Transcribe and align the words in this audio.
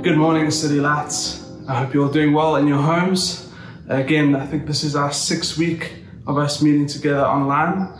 Good 0.00 0.16
morning, 0.16 0.48
City 0.52 0.78
Lights. 0.78 1.44
I 1.66 1.82
hope 1.82 1.92
you're 1.92 2.04
all 2.06 2.12
doing 2.12 2.32
well 2.32 2.54
in 2.54 2.68
your 2.68 2.80
homes. 2.80 3.52
Again, 3.88 4.36
I 4.36 4.46
think 4.46 4.64
this 4.64 4.84
is 4.84 4.94
our 4.94 5.10
sixth 5.10 5.58
week 5.58 6.04
of 6.24 6.38
us 6.38 6.62
meeting 6.62 6.86
together 6.86 7.26
online. 7.26 7.92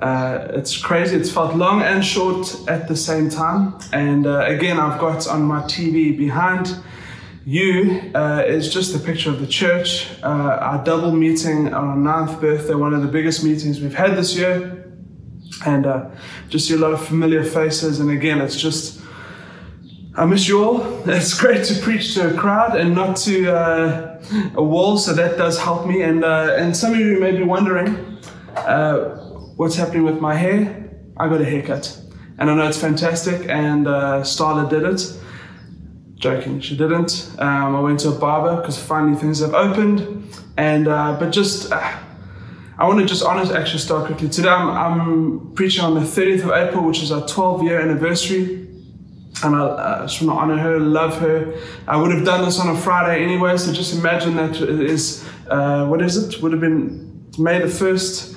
Uh, 0.00 0.48
it's 0.50 0.76
crazy, 0.76 1.14
it's 1.14 1.30
felt 1.30 1.54
long 1.54 1.82
and 1.82 2.04
short 2.04 2.52
at 2.68 2.88
the 2.88 2.96
same 2.96 3.30
time. 3.30 3.78
And 3.92 4.26
uh, 4.26 4.40
again, 4.46 4.80
I've 4.80 4.98
got 4.98 5.28
on 5.28 5.42
my 5.42 5.60
TV 5.62 6.18
behind 6.18 6.76
you 7.44 8.10
uh, 8.16 8.42
is 8.44 8.74
just 8.74 8.96
a 8.96 8.98
picture 8.98 9.30
of 9.30 9.38
the 9.38 9.46
church, 9.46 10.08
uh, 10.24 10.26
our 10.26 10.82
double 10.82 11.12
meeting 11.12 11.72
on 11.72 11.84
our 11.86 11.96
ninth 11.96 12.40
birthday, 12.40 12.74
one 12.74 12.92
of 12.92 13.02
the 13.02 13.08
biggest 13.08 13.44
meetings 13.44 13.80
we've 13.80 13.94
had 13.94 14.16
this 14.16 14.36
year. 14.36 14.92
And 15.64 15.86
uh, 15.86 16.10
just 16.48 16.66
see 16.66 16.74
a 16.74 16.78
lot 16.78 16.92
of 16.92 17.06
familiar 17.06 17.44
faces. 17.44 18.00
And 18.00 18.10
again, 18.10 18.40
it's 18.40 18.60
just 18.60 18.95
I 20.18 20.24
miss 20.24 20.48
you 20.48 20.64
all. 20.64 20.80
It's 21.06 21.38
great 21.38 21.64
to 21.66 21.74
preach 21.82 22.14
to 22.14 22.30
a 22.30 22.34
crowd 22.34 22.74
and 22.74 22.94
not 22.94 23.16
to 23.18 23.54
uh, 23.54 24.22
a 24.54 24.62
wall, 24.62 24.96
so 24.96 25.12
that 25.12 25.36
does 25.36 25.58
help 25.58 25.86
me. 25.86 26.02
And 26.02 26.24
uh, 26.24 26.56
and 26.58 26.74
some 26.74 26.94
of 26.94 27.00
you 27.00 27.20
may 27.20 27.32
be 27.32 27.42
wondering 27.42 28.18
uh, 28.56 28.94
what's 29.56 29.76
happening 29.76 30.04
with 30.04 30.18
my 30.20 30.34
hair. 30.34 30.90
I 31.18 31.28
got 31.28 31.42
a 31.42 31.44
haircut, 31.44 32.00
and 32.38 32.50
I 32.50 32.54
know 32.54 32.66
it's 32.66 32.80
fantastic. 32.80 33.46
And 33.50 33.86
uh, 33.86 34.22
Starla 34.22 34.70
did 34.70 34.84
it. 34.84 35.00
Joking, 36.14 36.60
she 36.60 36.78
didn't. 36.78 37.30
Um, 37.38 37.76
I 37.76 37.80
went 37.80 38.00
to 38.00 38.08
a 38.08 38.18
barber 38.18 38.56
because 38.56 38.78
finally 38.82 39.18
things 39.18 39.40
have 39.40 39.52
opened. 39.52 40.00
And 40.56 40.88
uh, 40.88 41.18
but 41.20 41.30
just. 41.30 41.70
Uh, 41.70 41.98
I 42.78 42.86
want 42.86 43.00
to 43.00 43.06
just 43.06 43.22
honor 43.22 43.56
actually 43.56 43.78
start 43.78 44.04
quickly. 44.04 44.28
Today 44.28 44.50
I'm, 44.50 44.68
I'm 44.68 45.54
preaching 45.54 45.82
on 45.82 45.94
the 45.94 46.00
30th 46.00 46.44
of 46.44 46.50
April, 46.50 46.84
which 46.84 47.02
is 47.02 47.10
our 47.10 47.26
12 47.26 47.62
year 47.62 47.80
anniversary 47.80 48.65
and 49.44 49.54
I 49.54 49.60
uh, 49.60 50.06
just 50.06 50.22
want 50.22 50.36
to 50.36 50.42
honor 50.42 50.58
her, 50.58 50.78
love 50.78 51.18
her. 51.18 51.58
I 51.86 51.96
would 51.96 52.10
have 52.10 52.24
done 52.24 52.44
this 52.44 52.58
on 52.58 52.74
a 52.74 52.78
Friday 52.78 53.22
anyway, 53.22 53.56
so 53.56 53.72
just 53.72 53.94
imagine 53.94 54.36
that 54.36 54.60
it 54.60 54.80
is, 54.80 55.28
uh, 55.48 55.86
what 55.86 56.00
is 56.00 56.16
it? 56.16 56.42
Would 56.42 56.52
have 56.52 56.60
been 56.60 57.26
May 57.38 57.58
the 57.58 57.66
1st. 57.66 58.34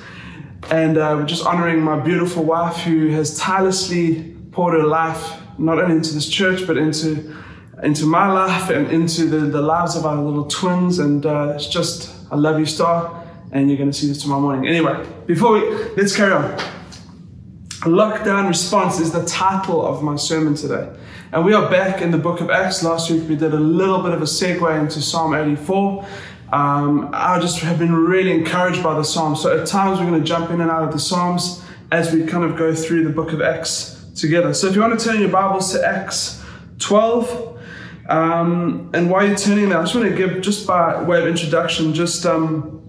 And 0.72 0.98
uh, 0.98 1.16
we're 1.18 1.26
just 1.26 1.46
honoring 1.46 1.82
my 1.82 2.00
beautiful 2.00 2.44
wife 2.44 2.78
who 2.78 3.10
has 3.10 3.38
tirelessly 3.38 4.36
poured 4.52 4.74
her 4.74 4.86
life 4.86 5.40
not 5.58 5.80
only 5.80 5.96
into 5.96 6.14
this 6.14 6.28
church, 6.28 6.68
but 6.68 6.78
into 6.78 7.36
into 7.84 8.06
my 8.06 8.30
life 8.30 8.70
and 8.70 8.92
into 8.92 9.26
the, 9.26 9.38
the 9.38 9.62
lives 9.62 9.96
of 9.96 10.06
our 10.06 10.22
little 10.22 10.46
twins. 10.46 11.00
And 11.00 11.26
uh, 11.26 11.54
it's 11.56 11.68
just, 11.68 12.14
I 12.32 12.36
love 12.36 12.60
you, 12.60 12.66
Star. 12.66 13.26
And 13.52 13.70
you're 13.70 13.78
going 13.78 13.90
to 13.90 13.98
see 13.98 14.08
this 14.08 14.22
tomorrow 14.22 14.42
morning. 14.42 14.68
Anyway, 14.68 15.08
before 15.26 15.54
we, 15.54 15.70
let's 15.96 16.16
carry 16.16 16.34
on. 16.34 16.79
Lockdown 17.84 18.50
Response 18.50 19.00
is 19.00 19.14
the 19.14 19.24
title 19.24 19.86
of 19.86 20.04
my 20.04 20.18
sermon 20.18 20.54
today. 20.54 20.90
And 21.32 21.46
we 21.46 21.54
are 21.54 21.70
back 21.72 22.02
in 22.02 22.12
the 22.12 22.18
book 22.18 22.42
of 22.42 22.50
Acts. 22.50 22.84
Last 22.84 23.10
week 23.10 23.30
we 23.30 23.38
did 23.38 23.54
a 23.54 23.60
little 23.60 24.04
bit 24.04 24.12
of 24.12 24.22
a 24.22 24.26
segue 24.26 24.78
into 24.78 25.02
Psalm 25.02 25.34
84. 25.34 26.06
Um, 26.52 27.10
I 27.14 27.40
just 27.40 27.60
have 27.60 27.80
been 27.80 27.94
really 27.94 28.32
encouraged 28.32 28.84
by 28.84 28.96
the 28.96 29.04
Psalms. 29.04 29.42
So 29.42 29.58
at 29.58 29.66
times 29.66 30.00
we're 30.00 30.08
going 30.08 30.20
to 30.20 30.28
jump 30.28 30.50
in 30.50 30.60
and 30.60 30.70
out 30.70 30.84
of 30.84 30.92
the 30.92 31.00
Psalms 31.00 31.64
as 31.90 32.14
we 32.14 32.26
kind 32.26 32.44
of 32.44 32.58
go 32.58 32.76
through 32.76 33.06
the 33.06 33.12
book 33.12 33.32
of 33.32 33.42
Acts 33.42 34.04
together. 34.14 34.54
So 34.54 34.68
if 34.68 34.76
you 34.76 34.82
want 34.82 35.00
to 35.00 35.06
turn 35.06 35.22
your 35.22 35.30
Bibles 35.30 35.72
to 35.72 35.88
Acts 35.88 36.44
12, 36.80 37.62
um, 38.10 38.90
and 38.94 39.10
while 39.10 39.26
you're 39.26 39.38
turning 39.38 39.70
there, 39.70 39.78
I 39.78 39.84
just 39.84 39.96
want 39.96 40.10
to 40.10 40.16
give, 40.16 40.42
just 40.42 40.68
by 40.68 41.02
way 41.02 41.22
of 41.22 41.28
introduction, 41.28 41.94
just 41.94 42.26
um, 42.26 42.80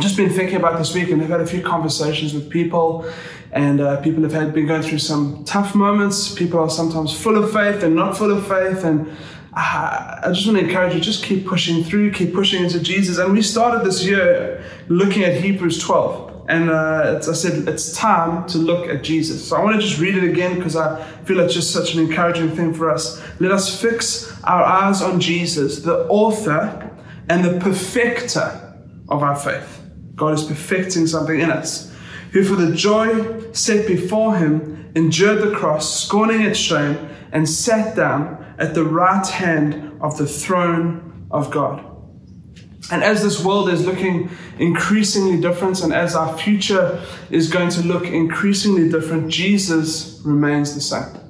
just 0.00 0.16
been 0.16 0.30
thinking 0.30 0.56
about 0.56 0.78
this 0.78 0.94
week 0.94 1.10
and 1.10 1.20
I've 1.20 1.28
had 1.28 1.40
a 1.40 1.46
few 1.46 1.62
conversations 1.62 2.32
with 2.34 2.48
people 2.50 3.10
and 3.52 3.80
uh, 3.80 4.00
people 4.00 4.22
have 4.22 4.32
had 4.32 4.52
been 4.52 4.66
going 4.66 4.82
through 4.82 4.98
some 4.98 5.44
tough 5.44 5.74
moments. 5.74 6.34
People 6.34 6.60
are 6.60 6.68
sometimes 6.68 7.12
full 7.12 7.42
of 7.42 7.52
faith 7.52 7.82
and 7.82 7.94
not 7.94 8.16
full 8.16 8.30
of 8.30 8.46
faith. 8.46 8.84
And 8.84 9.10
I, 9.54 10.20
I 10.24 10.32
just 10.32 10.46
want 10.46 10.58
to 10.58 10.64
encourage 10.64 10.94
you, 10.94 11.00
just 11.00 11.24
keep 11.24 11.46
pushing 11.46 11.82
through, 11.82 12.12
keep 12.12 12.34
pushing 12.34 12.62
into 12.62 12.80
Jesus. 12.80 13.18
And 13.18 13.32
we 13.32 13.40
started 13.40 13.86
this 13.86 14.04
year 14.04 14.62
looking 14.88 15.24
at 15.24 15.40
Hebrews 15.40 15.82
12. 15.82 16.46
And 16.48 16.70
uh, 16.70 17.18
I 17.18 17.32
said, 17.32 17.68
it's 17.68 17.92
time 17.92 18.46
to 18.48 18.58
look 18.58 18.88
at 18.88 19.02
Jesus. 19.02 19.46
So 19.46 19.56
I 19.56 19.64
want 19.64 19.76
to 19.76 19.82
just 19.82 20.00
read 20.00 20.14
it 20.14 20.24
again 20.24 20.56
because 20.56 20.76
I 20.76 21.02
feel 21.24 21.40
it's 21.40 21.54
just 21.54 21.72
such 21.72 21.94
an 21.94 22.00
encouraging 22.00 22.54
thing 22.54 22.72
for 22.72 22.90
us. 22.90 23.22
Let 23.38 23.52
us 23.52 23.80
fix 23.80 24.32
our 24.44 24.62
eyes 24.62 25.02
on 25.02 25.20
Jesus, 25.20 25.80
the 25.80 26.06
author 26.08 26.90
and 27.28 27.44
the 27.44 27.60
perfecter 27.60 28.76
of 29.08 29.22
our 29.22 29.36
faith. 29.36 29.82
God 30.14 30.34
is 30.34 30.44
perfecting 30.44 31.06
something 31.06 31.38
in 31.38 31.50
us 31.50 31.94
who 32.32 32.44
for 32.44 32.56
the 32.56 32.74
joy 32.74 33.52
set 33.52 33.86
before 33.86 34.36
him 34.36 34.90
endured 34.94 35.42
the 35.42 35.54
cross, 35.54 36.02
scorning 36.04 36.42
its 36.42 36.58
shame, 36.58 37.08
and 37.32 37.48
sat 37.48 37.96
down 37.96 38.54
at 38.58 38.74
the 38.74 38.84
right 38.84 39.26
hand 39.26 39.98
of 40.00 40.18
the 40.18 40.26
throne 40.26 41.26
of 41.30 41.50
God. 41.50 41.84
And 42.90 43.04
as 43.04 43.22
this 43.22 43.44
world 43.44 43.68
is 43.68 43.84
looking 43.84 44.30
increasingly 44.58 45.40
different, 45.40 45.82
and 45.82 45.92
as 45.92 46.14
our 46.14 46.36
future 46.38 47.02
is 47.30 47.50
going 47.50 47.68
to 47.70 47.82
look 47.82 48.06
increasingly 48.06 48.88
different, 48.88 49.30
Jesus 49.30 50.20
remains 50.24 50.74
the 50.74 50.80
same. 50.80 51.20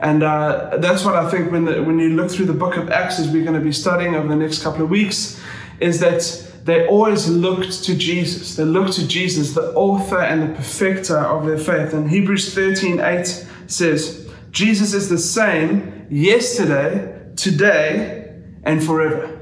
And 0.00 0.24
uh, 0.24 0.78
that's 0.78 1.04
what 1.04 1.14
I 1.14 1.30
think 1.30 1.52
when, 1.52 1.64
the, 1.64 1.82
when 1.84 2.00
you 2.00 2.10
look 2.10 2.30
through 2.30 2.46
the 2.46 2.52
book 2.52 2.76
of 2.76 2.90
Acts, 2.90 3.20
as 3.20 3.28
we're 3.28 3.44
going 3.44 3.58
to 3.58 3.64
be 3.64 3.72
studying 3.72 4.16
over 4.16 4.26
the 4.26 4.34
next 4.34 4.62
couple 4.62 4.82
of 4.82 4.90
weeks, 4.90 5.40
is 5.78 6.00
that 6.00 6.51
they 6.64 6.86
always 6.86 7.28
looked 7.28 7.84
to 7.84 7.96
Jesus. 7.96 8.56
They 8.56 8.64
looked 8.64 8.94
to 8.94 9.06
Jesus, 9.06 9.52
the 9.52 9.72
author 9.74 10.20
and 10.20 10.42
the 10.42 10.54
perfecter 10.54 11.18
of 11.18 11.46
their 11.46 11.58
faith. 11.58 11.92
And 11.92 12.08
Hebrews 12.08 12.54
13 12.54 13.00
8 13.00 13.46
says, 13.66 14.30
Jesus 14.50 14.94
is 14.94 15.08
the 15.08 15.18
same 15.18 16.06
yesterday, 16.10 17.32
today, 17.36 18.40
and 18.62 18.82
forever. 18.82 19.40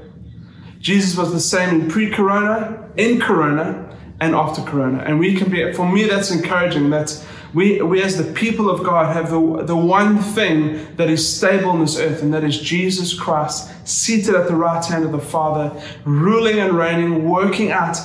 Jesus 0.79 1.15
was 1.15 1.31
the 1.31 1.39
same 1.39 1.81
in 1.81 1.89
pre 1.89 2.09
corona, 2.09 2.89
in 2.97 3.19
corona, 3.19 3.95
and 4.19 4.33
after 4.33 4.61
corona. 4.63 4.99
And 4.99 5.19
we 5.19 5.35
can 5.35 5.51
be, 5.51 5.73
for 5.73 5.87
me, 5.87 6.05
that's 6.05 6.31
encouraging 6.31 6.89
that 6.89 7.23
we, 7.53 7.81
we 7.81 8.01
as 8.01 8.17
the 8.17 8.31
people 8.33 8.69
of 8.69 8.83
God 8.83 9.13
have 9.13 9.29
the, 9.29 9.63
the 9.63 9.75
one 9.75 10.19
thing 10.19 10.95
that 10.95 11.09
is 11.09 11.37
stable 11.37 11.69
on 11.71 11.81
this 11.81 11.97
earth, 11.97 12.21
and 12.21 12.33
that 12.33 12.43
is 12.43 12.59
Jesus 12.59 13.13
Christ 13.13 13.69
seated 13.87 14.35
at 14.35 14.47
the 14.47 14.55
right 14.55 14.83
hand 14.83 15.03
of 15.03 15.11
the 15.11 15.19
Father, 15.19 15.81
ruling 16.05 16.59
and 16.59 16.77
reigning, 16.77 17.29
working 17.29 17.71
out 17.71 17.97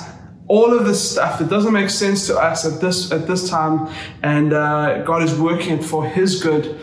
all 0.47 0.77
of 0.77 0.85
this 0.85 1.11
stuff 1.11 1.39
that 1.39 1.49
doesn't 1.49 1.73
make 1.73 1.89
sense 1.89 2.27
to 2.27 2.37
us 2.37 2.65
at 2.65 2.81
this 2.81 3.11
at 3.11 3.27
this 3.27 3.49
time, 3.49 3.93
and 4.23 4.53
uh, 4.53 5.03
God 5.03 5.23
is 5.23 5.37
working 5.37 5.77
it 5.77 5.83
for 5.83 6.05
His 6.05 6.41
good 6.41 6.79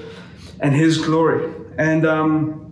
and 0.61 0.75
His 0.75 0.99
glory. 0.99 1.53
And 1.77 2.07
um, 2.07 2.64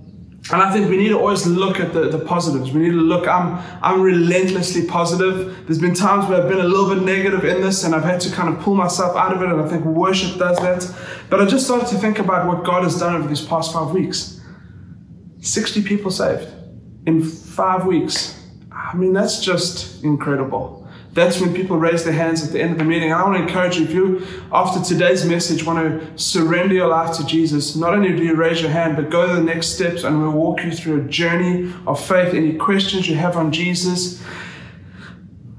and 0.51 0.61
I 0.61 0.73
think 0.73 0.91
we 0.91 0.97
need 0.97 1.11
to 1.11 1.19
always 1.19 1.47
look 1.47 1.79
at 1.79 1.93
the, 1.93 2.09
the 2.09 2.19
positives. 2.19 2.73
We 2.73 2.81
need 2.81 2.91
to 2.91 2.97
look, 2.97 3.29
I'm, 3.29 3.63
I'm 3.81 4.03
relentlessly 4.03 4.87
positive. 4.87 5.67
There's 5.67 5.79
been 5.79 5.95
times 5.95 6.29
where 6.29 6.43
I've 6.43 6.49
been 6.49 6.59
a 6.59 6.65
little 6.65 6.93
bit 6.93 7.05
negative 7.05 7.45
in 7.45 7.61
this 7.61 7.85
and 7.85 7.95
I've 7.95 8.03
had 8.03 8.21
to 8.23 8.31
kind 8.33 8.53
of 8.53 8.61
pull 8.61 8.75
myself 8.75 9.17
out 9.17 9.33
of 9.33 9.41
it. 9.41 9.49
And 9.49 9.61
I 9.61 9.69
think 9.69 9.85
worship 9.85 10.39
does 10.39 10.59
that. 10.59 10.93
But 11.31 11.41
I 11.41 11.47
just 11.47 11.65
started 11.65 11.89
to 11.91 11.95
think 11.97 12.19
about 12.19 12.49
what 12.49 12.65
God 12.65 12.83
has 12.83 12.99
done 12.99 13.15
over 13.15 13.29
these 13.29 13.45
past 13.45 13.73
five 13.73 13.93
weeks 13.93 14.41
60 15.41 15.83
people 15.83 16.11
saved 16.11 16.49
in 17.07 17.23
five 17.23 17.87
weeks. 17.87 18.39
I 18.73 18.97
mean, 18.97 19.13
that's 19.13 19.41
just 19.41 20.03
incredible 20.03 20.82
that's 21.13 21.41
when 21.41 21.53
people 21.55 21.77
raise 21.77 22.05
their 22.05 22.15
hands 22.15 22.43
at 22.43 22.53
the 22.53 22.61
end 22.61 22.73
of 22.73 22.79
the 22.79 22.85
meeting. 22.85 23.13
And 23.13 23.21
I 23.21 23.23
want 23.23 23.37
to 23.37 23.43
encourage 23.43 23.77
you, 23.77 23.85
if 23.85 23.91
you, 23.93 24.27
after 24.51 24.83
today's 24.83 25.27
message, 25.27 25.65
want 25.65 25.79
to 25.79 26.19
surrender 26.19 26.75
your 26.75 26.89
life 26.89 27.17
to 27.19 27.27
Jesus, 27.27 27.77
not 27.77 27.93
only 27.93 28.17
do 28.17 28.25
you 28.25 28.35
raise 28.35 28.63
your 28.63 28.71
hand, 28.71 28.97
but 28.97 29.11
go 29.11 29.27
to 29.27 29.35
the 29.35 29.43
next 29.43 29.69
steps 29.69 30.05
and 30.05 30.21
we'll 30.21 30.33
walk 30.33 30.65
you 30.65 30.71
through 30.71 31.03
a 31.03 31.05
journey 31.05 31.71
of 31.87 32.03
faith. 32.03 32.33
Any 32.33 32.55
questions 32.55 33.09
you 33.09 33.17
have 33.17 33.37
on 33.37 33.53
Jesus, 33.53 34.23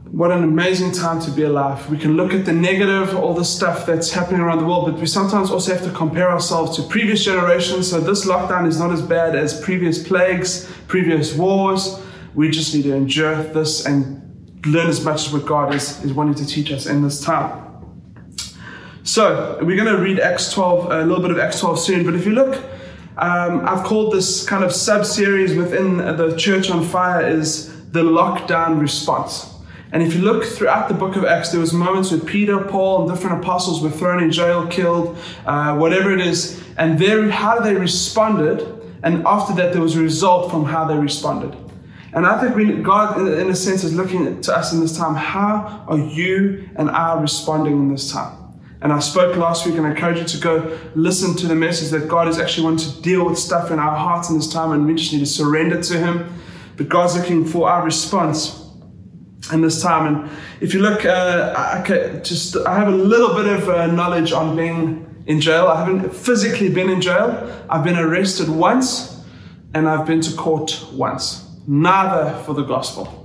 what 0.09 0.31
an 0.31 0.43
amazing 0.43 0.91
time 0.91 1.19
to 1.21 1.29
be 1.29 1.43
alive. 1.43 1.87
We 1.87 1.99
can 1.99 2.17
look 2.17 2.33
at 2.33 2.45
the 2.45 2.53
negative, 2.53 3.15
all 3.15 3.35
the 3.35 3.45
stuff 3.45 3.85
that's 3.85 4.11
happening 4.11 4.41
around 4.41 4.57
the 4.57 4.65
world, 4.65 4.91
but 4.91 4.99
we 4.99 5.05
sometimes 5.05 5.51
also 5.51 5.73
have 5.73 5.83
to 5.83 5.91
compare 5.91 6.31
ourselves 6.31 6.75
to 6.77 6.83
previous 6.83 7.23
generations. 7.23 7.91
So 7.91 7.99
this 7.99 8.25
lockdown 8.25 8.67
is 8.67 8.79
not 8.79 8.91
as 8.91 9.03
bad 9.03 9.35
as 9.35 9.59
previous 9.61 10.01
plagues, 10.01 10.71
previous 10.87 11.35
wars. 11.35 11.99
We 12.33 12.49
just 12.49 12.73
need 12.73 12.83
to 12.83 12.95
endure 12.95 13.43
this 13.43 13.85
and 13.85 14.22
learn 14.65 14.87
as 14.87 15.03
much 15.03 15.27
as 15.27 15.33
what 15.33 15.45
God 15.45 15.73
is, 15.73 16.03
is 16.03 16.13
wanting 16.13 16.35
to 16.35 16.45
teach 16.45 16.71
us 16.71 16.85
in 16.85 17.01
this 17.01 17.21
time. 17.21 17.61
So, 19.03 19.57
we're 19.61 19.75
going 19.75 19.93
to 19.93 20.01
read 20.01 20.19
Acts 20.19 20.53
12, 20.53 20.91
a 20.91 21.01
little 21.05 21.21
bit 21.21 21.31
of 21.31 21.37
Acts 21.37 21.59
12 21.59 21.79
soon, 21.79 22.05
but 22.05 22.15
if 22.15 22.25
you 22.25 22.31
look, 22.31 22.63
um, 23.17 23.67
I've 23.67 23.83
called 23.83 24.13
this 24.13 24.45
kind 24.45 24.63
of 24.63 24.73
sub 24.73 25.05
series 25.05 25.55
within 25.55 25.97
the 25.97 26.35
Church 26.37 26.69
on 26.71 26.83
Fire 26.83 27.27
is 27.27 27.69
the 27.91 28.01
lockdown 28.01 28.79
response. 28.79 29.53
And 29.91 30.01
if 30.01 30.15
you 30.15 30.21
look 30.21 30.43
throughout 30.43 30.87
the 30.87 30.95
book 30.95 31.15
of 31.15 31.23
Acts, 31.23 31.51
there 31.51 31.59
was 31.59 31.71
moments 31.73 32.09
where 32.09 32.19
Peter, 32.19 32.59
Paul, 32.59 33.01
and 33.01 33.15
different 33.15 33.43
apostles 33.43 33.83
were 33.83 33.91
thrown 33.91 34.23
in 34.23 34.31
jail, 34.31 34.65
killed, 34.65 35.15
uh, 35.45 35.75
whatever 35.77 36.11
it 36.11 36.19
is, 36.19 36.63
and 36.77 36.97
there, 36.97 37.29
how 37.29 37.59
they 37.59 37.75
responded, 37.75 38.67
and 39.03 39.23
after 39.27 39.53
that, 39.53 39.73
there 39.73 39.81
was 39.81 39.95
a 39.95 40.01
result 40.01 40.49
from 40.49 40.65
how 40.65 40.85
they 40.85 40.97
responded. 40.97 41.55
And 42.13 42.27
I 42.27 42.39
think 42.39 42.55
we, 42.55 42.81
God, 42.81 43.19
in 43.19 43.49
a 43.49 43.55
sense, 43.55 43.83
is 43.83 43.95
looking 43.95 44.39
to 44.41 44.55
us 44.55 44.71
in 44.71 44.79
this 44.79 44.95
time. 44.95 45.15
How 45.15 45.83
are 45.87 45.97
you 45.97 46.69
and 46.75 46.89
I 46.91 47.19
responding 47.19 47.73
in 47.73 47.89
this 47.89 48.11
time? 48.11 48.37
And 48.81 48.91
I 48.91 48.99
spoke 48.99 49.35
last 49.37 49.65
week 49.65 49.75
and 49.75 49.87
I 49.87 49.91
encourage 49.91 50.19
you 50.19 50.25
to 50.25 50.37
go 50.37 50.79
listen 50.93 51.35
to 51.37 51.47
the 51.47 51.55
message 51.55 51.89
that 51.91 52.07
God 52.07 52.27
is 52.27 52.37
actually 52.37 52.65
wanting 52.65 52.91
to 52.91 53.01
deal 53.01 53.25
with 53.25 53.39
stuff 53.39 53.71
in 53.71 53.79
our 53.79 53.95
hearts 53.95 54.29
in 54.29 54.35
this 54.35 54.51
time 54.51 54.73
and 54.73 54.85
we 54.85 54.93
just 54.93 55.13
need 55.13 55.19
to 55.19 55.25
surrender 55.25 55.81
to 55.81 55.97
Him. 55.97 56.31
But 56.75 56.89
God's 56.89 57.17
looking 57.17 57.45
for 57.45 57.69
our 57.69 57.83
response 57.83 58.61
in 59.51 59.61
this 59.61 59.81
time. 59.81 60.13
And 60.13 60.31
if 60.61 60.73
you 60.73 60.81
look, 60.81 61.05
uh, 61.05 61.81
okay, 61.81 62.19
just 62.23 62.57
I 62.57 62.77
have 62.77 62.89
a 62.89 62.95
little 62.95 63.33
bit 63.33 63.47
of 63.47 63.69
uh, 63.69 63.87
knowledge 63.87 64.33
on 64.33 64.55
being 64.55 65.23
in 65.25 65.41
jail. 65.41 65.67
I 65.67 65.83
haven't 65.83 66.13
physically 66.13 66.69
been 66.69 66.89
in 66.89 67.01
jail. 67.01 67.65
I've 67.69 67.83
been 67.83 67.97
arrested 67.97 68.49
once 68.49 69.23
and 69.73 69.89
I've 69.89 70.05
been 70.05 70.21
to 70.21 70.35
court 70.35 70.85
once. 70.91 71.43
Neither 71.67 72.41
for 72.43 72.53
the 72.53 72.63
gospel. 72.63 73.23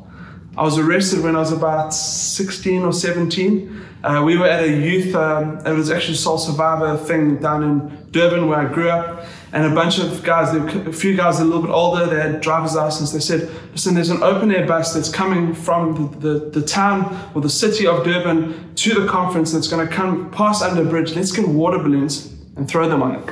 I 0.56 0.62
was 0.62 0.76
arrested 0.76 1.22
when 1.22 1.36
I 1.36 1.38
was 1.38 1.52
about 1.52 1.94
16 1.94 2.82
or 2.82 2.92
17. 2.92 3.86
Uh, 4.02 4.22
we 4.24 4.36
were 4.36 4.46
at 4.46 4.64
a 4.64 4.68
youth, 4.68 5.14
um, 5.14 5.58
it 5.64 5.72
was 5.72 5.88
actually 5.90 6.16
Soul 6.16 6.36
Survivor 6.36 6.96
thing 6.96 7.36
down 7.38 7.62
in 7.62 8.10
Durban 8.10 8.48
where 8.48 8.58
I 8.58 8.72
grew 8.72 8.90
up. 8.90 9.24
And 9.52 9.64
a 9.64 9.74
bunch 9.74 9.98
of 9.98 10.22
guys, 10.24 10.54
a 10.54 10.92
few 10.92 11.16
guys 11.16 11.40
a 11.40 11.44
little 11.44 11.62
bit 11.62 11.70
older, 11.70 12.06
they 12.06 12.20
had 12.20 12.40
driver's 12.40 12.74
license. 12.74 13.12
They 13.12 13.20
said, 13.20 13.48
listen, 13.72 13.94
there's 13.94 14.10
an 14.10 14.22
open 14.22 14.50
air 14.50 14.66
bus 14.66 14.92
that's 14.92 15.08
coming 15.08 15.54
from 15.54 16.18
the, 16.20 16.28
the, 16.28 16.60
the 16.60 16.66
town 16.66 17.30
or 17.34 17.40
the 17.40 17.48
city 17.48 17.86
of 17.86 18.04
Durban 18.04 18.74
to 18.74 18.94
the 19.00 19.06
conference 19.08 19.52
that's 19.52 19.68
going 19.68 19.86
to 19.86 19.92
come 19.92 20.30
pass 20.32 20.60
under 20.60 20.82
a 20.82 20.84
bridge. 20.84 21.14
Let's 21.14 21.32
get 21.32 21.46
water 21.48 21.78
balloons 21.78 22.32
and 22.56 22.68
throw 22.68 22.88
them 22.88 23.02
on 23.02 23.14
it. 23.14 23.30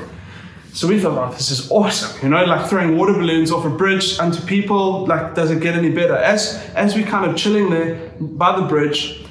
So 0.77 0.87
we 0.87 1.01
thought, 1.01 1.17
oh, 1.17 1.33
this 1.33 1.51
is 1.51 1.71
awesome, 1.71 2.23
you 2.23 2.29
know, 2.29 2.45
like 2.45 2.69
throwing 2.69 2.99
water 2.99 3.15
balloons 3.15 3.51
off 3.51 3.65
a 3.65 3.71
bridge 3.71 4.19
onto 4.19 4.43
people. 4.43 5.07
Like, 5.07 5.35
does 5.35 5.51
it 5.51 5.63
get 5.63 5.75
any 5.75 5.89
better? 5.89 6.15
As 6.15 6.63
as 6.75 6.95
we 6.95 7.03
kind 7.03 7.25
of 7.25 7.35
chilling 7.35 7.71
there 7.71 8.13
by 8.21 8.61
the 8.61 8.67
bridge, 8.67 9.25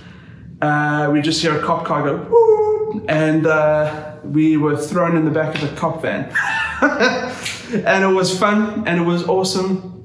uh, 0.64 1.08
we 1.14 1.22
just 1.22 1.44
hear 1.44 1.56
a 1.56 1.62
cop 1.62 1.86
car 1.86 2.02
go, 2.02 3.00
and 3.08 3.46
uh, 3.46 4.16
we 4.24 4.58
were 4.58 4.76
thrown 4.76 5.16
in 5.16 5.24
the 5.24 5.30
back 5.30 5.54
of 5.54 5.72
a 5.72 5.76
cop 5.76 6.02
van, 6.02 6.34
and 7.86 8.04
it 8.04 8.16
was 8.16 8.36
fun 8.40 8.88
and 8.88 9.02
it 9.02 9.06
was 9.06 9.28
awesome, 9.28 10.04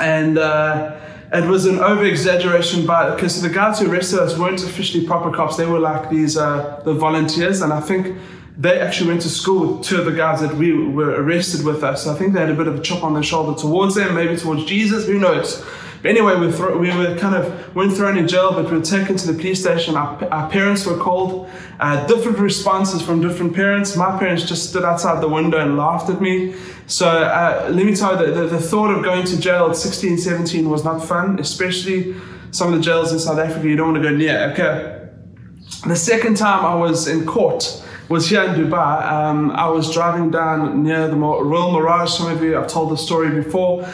and. 0.00 0.38
Uh, 0.38 1.00
it 1.32 1.48
was 1.48 1.66
an 1.66 1.80
over 1.80 2.04
exaggeration, 2.04 2.86
but 2.86 3.16
because 3.16 3.42
the 3.42 3.48
guys 3.48 3.80
who 3.80 3.90
arrested 3.90 4.20
us 4.20 4.38
weren't 4.38 4.62
officially 4.62 5.04
proper 5.04 5.32
cops, 5.32 5.56
they 5.56 5.66
were 5.66 5.80
like 5.80 6.08
these 6.08 6.36
uh, 6.36 6.80
the 6.84 6.94
volunteers, 6.94 7.60
and 7.60 7.72
I 7.72 7.80
think 7.80 8.16
they 8.56 8.78
actually 8.80 9.08
went 9.08 9.22
to 9.22 9.28
school 9.28 9.76
with 9.76 9.86
two 9.86 9.98
of 9.98 10.04
the 10.04 10.12
guys 10.12 10.40
that 10.40 10.54
we 10.54 10.72
were 10.72 11.10
arrested 11.10 11.64
with 11.64 11.82
us. 11.82 12.06
I 12.06 12.14
think 12.16 12.34
they 12.34 12.40
had 12.40 12.50
a 12.50 12.54
bit 12.54 12.68
of 12.68 12.76
a 12.76 12.80
chop 12.80 13.02
on 13.02 13.14
their 13.14 13.22
shoulder 13.22 13.60
towards 13.60 13.96
them, 13.96 14.14
maybe 14.14 14.36
towards 14.36 14.64
Jesus, 14.64 15.06
who 15.06 15.18
knows. 15.18 15.64
But 16.02 16.10
anyway, 16.10 16.36
we, 16.36 16.52
thro- 16.52 16.78
we 16.78 16.94
were 16.94 17.16
kind 17.16 17.34
of, 17.34 17.74
weren't 17.74 17.96
thrown 17.96 18.16
in 18.16 18.28
jail, 18.28 18.52
but 18.52 18.70
we 18.70 18.76
were 18.76 18.84
taken 18.84 19.16
to 19.16 19.26
the 19.26 19.32
police 19.32 19.62
station. 19.62 19.96
Our, 19.96 20.22
our 20.26 20.50
parents 20.50 20.86
were 20.86 20.98
called. 20.98 21.50
Uh, 21.80 22.06
different 22.06 22.38
responses 22.38 23.02
from 23.02 23.20
different 23.20 23.54
parents. 23.56 23.96
My 23.96 24.16
parents 24.18 24.44
just 24.44 24.68
stood 24.68 24.84
outside 24.84 25.20
the 25.20 25.28
window 25.28 25.58
and 25.58 25.76
laughed 25.76 26.08
at 26.10 26.20
me. 26.20 26.54
So 26.86 27.08
uh, 27.08 27.70
let 27.72 27.86
me 27.86 27.96
tell 27.96 28.20
you, 28.20 28.26
the, 28.26 28.40
the, 28.42 28.46
the 28.48 28.60
thought 28.60 28.90
of 28.90 29.02
going 29.02 29.24
to 29.24 29.40
jail 29.40 29.70
at 29.70 29.76
16, 29.76 30.18
17 30.18 30.68
was 30.68 30.84
not 30.84 31.04
fun, 31.04 31.40
especially 31.40 32.14
some 32.50 32.72
of 32.72 32.78
the 32.78 32.84
jails 32.84 33.10
in 33.10 33.18
South 33.18 33.38
Africa 33.38 33.66
you 33.66 33.74
don't 33.74 33.94
want 33.94 34.04
to 34.04 34.08
go 34.08 34.14
near. 34.14 34.52
Okay. 34.52 35.08
The 35.88 35.96
second 35.96 36.36
time 36.36 36.64
I 36.64 36.74
was 36.74 37.08
in 37.08 37.26
court, 37.26 37.82
was 38.08 38.28
here 38.28 38.42
in 38.42 38.54
Dubai. 38.54 39.10
Um, 39.10 39.50
I 39.52 39.68
was 39.68 39.92
driving 39.92 40.30
down 40.30 40.82
near 40.82 41.08
the 41.08 41.16
Royal 41.16 41.72
Mirage. 41.72 42.12
Some 42.12 42.30
of 42.30 42.42
you, 42.42 42.58
I've 42.58 42.68
told 42.68 42.90
the 42.90 42.96
story 42.96 43.30
before. 43.30 43.86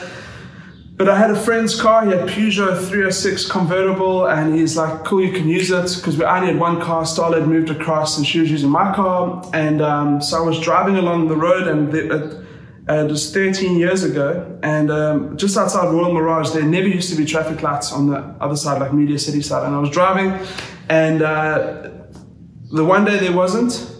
But 0.96 1.08
I 1.08 1.16
had 1.16 1.30
a 1.30 1.40
friend's 1.40 1.80
car. 1.80 2.04
He 2.04 2.10
had 2.10 2.28
Peugeot 2.28 2.76
306 2.76 3.50
convertible, 3.50 4.26
and 4.26 4.54
he's 4.54 4.76
like, 4.76 5.02
"Cool, 5.04 5.22
you 5.22 5.32
can 5.32 5.48
use 5.48 5.70
it." 5.70 5.96
Because 5.96 6.18
we 6.18 6.24
only 6.24 6.48
had 6.48 6.58
one 6.58 6.78
car. 6.78 7.04
Starla 7.04 7.46
moved 7.46 7.70
across, 7.70 8.18
and 8.18 8.26
she 8.26 8.38
was 8.38 8.50
using 8.50 8.68
my 8.68 8.92
car. 8.94 9.42
And 9.54 9.80
um, 9.80 10.20
so 10.20 10.36
I 10.36 10.46
was 10.46 10.60
driving 10.60 10.96
along 10.96 11.28
the 11.28 11.36
road, 11.36 11.68
and 11.68 11.90
the, 11.90 12.44
uh, 12.86 13.04
it 13.04 13.10
was 13.10 13.32
13 13.32 13.78
years 13.78 14.02
ago. 14.04 14.58
And 14.62 14.90
um, 14.90 15.38
just 15.38 15.56
outside 15.56 15.90
Royal 15.90 16.12
Mirage, 16.12 16.50
there 16.50 16.64
never 16.64 16.88
used 16.88 17.08
to 17.10 17.16
be 17.16 17.24
traffic 17.24 17.62
lights 17.62 17.92
on 17.92 18.08
the 18.08 18.18
other 18.38 18.56
side, 18.56 18.78
like 18.82 18.92
Media 18.92 19.18
City 19.18 19.40
side. 19.40 19.64
And 19.64 19.74
I 19.74 19.78
was 19.78 19.88
driving, 19.88 20.38
and 20.90 21.22
uh, 21.22 21.88
the 22.72 22.84
one 22.84 23.06
day 23.06 23.16
there 23.18 23.32
wasn't 23.32 23.99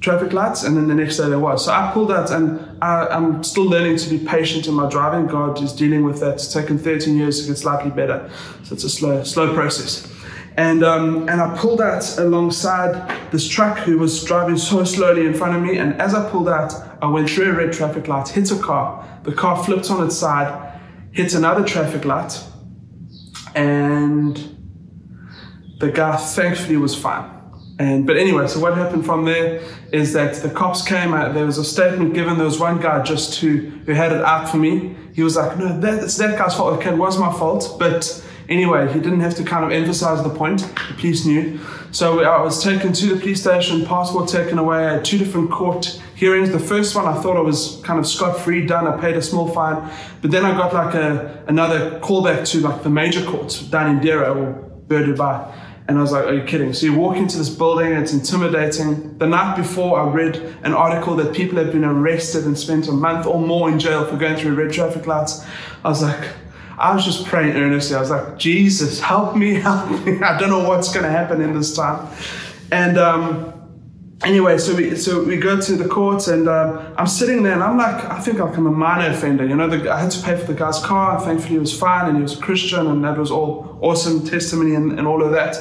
traffic 0.00 0.32
lights, 0.32 0.62
and 0.62 0.76
then 0.76 0.88
the 0.88 0.94
next 0.94 1.16
day 1.16 1.28
there 1.28 1.38
was. 1.38 1.64
So 1.64 1.72
I 1.72 1.90
pulled 1.92 2.12
out, 2.12 2.30
and 2.30 2.60
I, 2.82 3.14
am 3.16 3.42
still 3.42 3.64
learning 3.64 3.96
to 3.98 4.10
be 4.10 4.18
patient 4.18 4.66
in 4.66 4.74
my 4.74 4.88
driving. 4.88 5.26
God 5.26 5.62
is 5.62 5.72
dealing 5.72 6.04
with 6.04 6.20
that. 6.20 6.34
It's 6.34 6.52
taken 6.52 6.78
13 6.78 7.16
years 7.16 7.40
to 7.40 7.48
get 7.48 7.58
slightly 7.58 7.90
better, 7.90 8.30
so 8.64 8.74
it's 8.74 8.84
a 8.84 8.90
slow, 8.90 9.22
slow 9.24 9.54
process. 9.54 10.12
And 10.56 10.82
um, 10.82 11.28
and 11.28 11.40
I 11.40 11.54
pulled 11.56 11.82
out 11.82 12.18
alongside 12.18 13.30
this 13.30 13.46
truck 13.46 13.78
who 13.78 13.98
was 13.98 14.24
driving 14.24 14.56
so 14.56 14.84
slowly 14.84 15.26
in 15.26 15.34
front 15.34 15.54
of 15.54 15.62
me. 15.62 15.76
And 15.78 16.00
as 16.00 16.14
I 16.14 16.28
pulled 16.30 16.48
out, 16.48 16.72
I 17.02 17.06
went 17.08 17.28
through 17.28 17.50
a 17.50 17.54
red 17.54 17.74
traffic 17.74 18.08
light, 18.08 18.28
hit 18.28 18.50
a 18.50 18.58
car. 18.58 19.06
The 19.24 19.32
car 19.32 19.62
flipped 19.62 19.90
on 19.90 20.04
its 20.06 20.16
side, 20.16 20.80
hit 21.12 21.34
another 21.34 21.62
traffic 21.62 22.06
light, 22.06 22.42
and 23.54 24.36
the 25.78 25.90
guy 25.90 26.16
thankfully 26.16 26.78
was 26.78 26.94
fine. 26.94 27.35
And 27.78 28.06
but 28.06 28.16
anyway, 28.16 28.46
so 28.46 28.58
what 28.58 28.74
happened 28.74 29.04
from 29.04 29.24
there 29.26 29.60
is 29.92 30.12
that 30.14 30.36
the 30.36 30.48
cops 30.48 30.82
came 30.82 31.12
out. 31.12 31.34
There 31.34 31.44
was 31.44 31.58
a 31.58 31.64
statement 31.64 32.14
given. 32.14 32.36
There 32.36 32.46
was 32.46 32.58
one 32.58 32.80
guy 32.80 33.02
just 33.02 33.38
who 33.40 33.58
who 33.84 33.92
had 33.92 34.12
it 34.12 34.22
out 34.22 34.48
for 34.48 34.56
me. 34.56 34.96
He 35.12 35.22
was 35.22 35.36
like, 35.36 35.58
"No, 35.58 35.78
that, 35.80 36.04
it's 36.04 36.16
that 36.16 36.38
guy's 36.38 36.54
fault. 36.54 36.78
Okay, 36.78 36.90
it 36.90 36.96
was 36.96 37.18
my 37.18 37.30
fault." 37.32 37.76
But 37.78 38.24
anyway, 38.48 38.90
he 38.92 38.98
didn't 38.98 39.20
have 39.20 39.34
to 39.34 39.44
kind 39.44 39.62
of 39.62 39.72
emphasize 39.72 40.22
the 40.22 40.30
point. 40.30 40.60
The 40.88 40.94
police 40.94 41.26
knew. 41.26 41.60
So 41.90 42.22
I 42.22 42.40
was 42.40 42.62
taken 42.62 42.94
to 42.94 43.06
the 43.14 43.20
police 43.20 43.42
station, 43.42 43.84
passport 43.84 44.28
taken 44.28 44.58
away. 44.58 44.86
I 44.86 44.92
had 44.94 45.04
two 45.04 45.18
different 45.18 45.50
court 45.50 46.00
hearings. 46.14 46.50
The 46.50 46.58
first 46.58 46.94
one, 46.96 47.06
I 47.06 47.20
thought 47.20 47.36
I 47.36 47.40
was 47.40 47.80
kind 47.84 47.98
of 47.98 48.06
scot 48.06 48.38
free, 48.40 48.66
done. 48.66 48.86
I 48.86 48.98
paid 48.98 49.16
a 49.16 49.22
small 49.22 49.48
fine, 49.48 49.90
but 50.22 50.30
then 50.30 50.46
I 50.46 50.52
got 50.56 50.72
like 50.72 50.94
a 50.94 51.44
another 51.46 52.00
callback 52.00 52.48
to 52.52 52.60
like 52.60 52.82
the 52.82 52.90
major 52.90 53.22
courts 53.24 53.60
down 53.60 53.96
in 53.96 54.00
Deira 54.02 54.34
or 54.34 54.52
Bur 54.88 55.04
Dubai. 55.04 55.52
And 55.88 55.98
I 55.98 56.00
was 56.00 56.10
like, 56.10 56.24
are 56.24 56.34
you 56.34 56.42
kidding? 56.42 56.72
So 56.72 56.86
you 56.86 56.94
walk 56.94 57.16
into 57.16 57.38
this 57.38 57.48
building, 57.48 57.92
it's 57.92 58.12
intimidating. 58.12 59.16
The 59.18 59.26
night 59.26 59.56
before, 59.56 60.00
I 60.00 60.08
read 60.08 60.36
an 60.64 60.74
article 60.74 61.14
that 61.16 61.32
people 61.32 61.58
have 61.58 61.70
been 61.70 61.84
arrested 61.84 62.44
and 62.44 62.58
spent 62.58 62.88
a 62.88 62.92
month 62.92 63.26
or 63.26 63.38
more 63.38 63.70
in 63.70 63.78
jail 63.78 64.04
for 64.04 64.16
going 64.16 64.36
through 64.36 64.54
red 64.54 64.72
traffic 64.72 65.06
lights. 65.06 65.44
I 65.84 65.88
was 65.88 66.02
like, 66.02 66.28
I 66.76 66.92
was 66.94 67.04
just 67.04 67.24
praying 67.24 67.56
earnestly. 67.56 67.94
I 67.96 68.00
was 68.00 68.10
like, 68.10 68.36
Jesus, 68.36 69.00
help 69.00 69.36
me, 69.36 69.54
help 69.60 69.88
me. 70.04 70.20
I 70.20 70.38
don't 70.38 70.50
know 70.50 70.68
what's 70.68 70.92
going 70.92 71.04
to 71.04 71.10
happen 71.10 71.40
in 71.40 71.54
this 71.54 71.74
time. 71.74 72.08
And 72.72 72.98
um, 72.98 73.52
anyway, 74.24 74.58
so 74.58 74.74
we 74.74 74.96
so 74.96 75.22
we 75.22 75.36
go 75.36 75.60
to 75.60 75.76
the 75.76 75.88
court, 75.88 76.28
and 76.28 76.48
um, 76.48 76.94
I'm 76.96 77.06
sitting 77.06 77.42
there, 77.42 77.54
and 77.54 77.62
I'm 77.62 77.76
like, 77.76 78.04
I 78.04 78.20
think 78.20 78.40
I'm 78.40 78.66
a 78.66 78.70
minor 78.70 79.12
offender. 79.12 79.46
You 79.46 79.56
know, 79.56 79.68
the, 79.68 79.90
I 79.90 80.00
had 80.00 80.10
to 80.12 80.22
pay 80.22 80.36
for 80.36 80.46
the 80.46 80.58
guy's 80.58 80.78
car. 80.80 81.20
Thankfully, 81.20 81.54
he 81.54 81.58
was 81.58 81.76
fine, 81.76 82.08
and 82.08 82.16
he 82.16 82.22
was 82.22 82.38
a 82.38 82.40
Christian, 82.40 82.86
and 82.86 83.04
that 83.04 83.18
was 83.18 83.30
all 83.30 83.78
awesome 83.82 84.26
testimony 84.26 84.74
and, 84.74 84.98
and 84.98 85.06
all 85.06 85.22
of 85.22 85.32
that. 85.32 85.56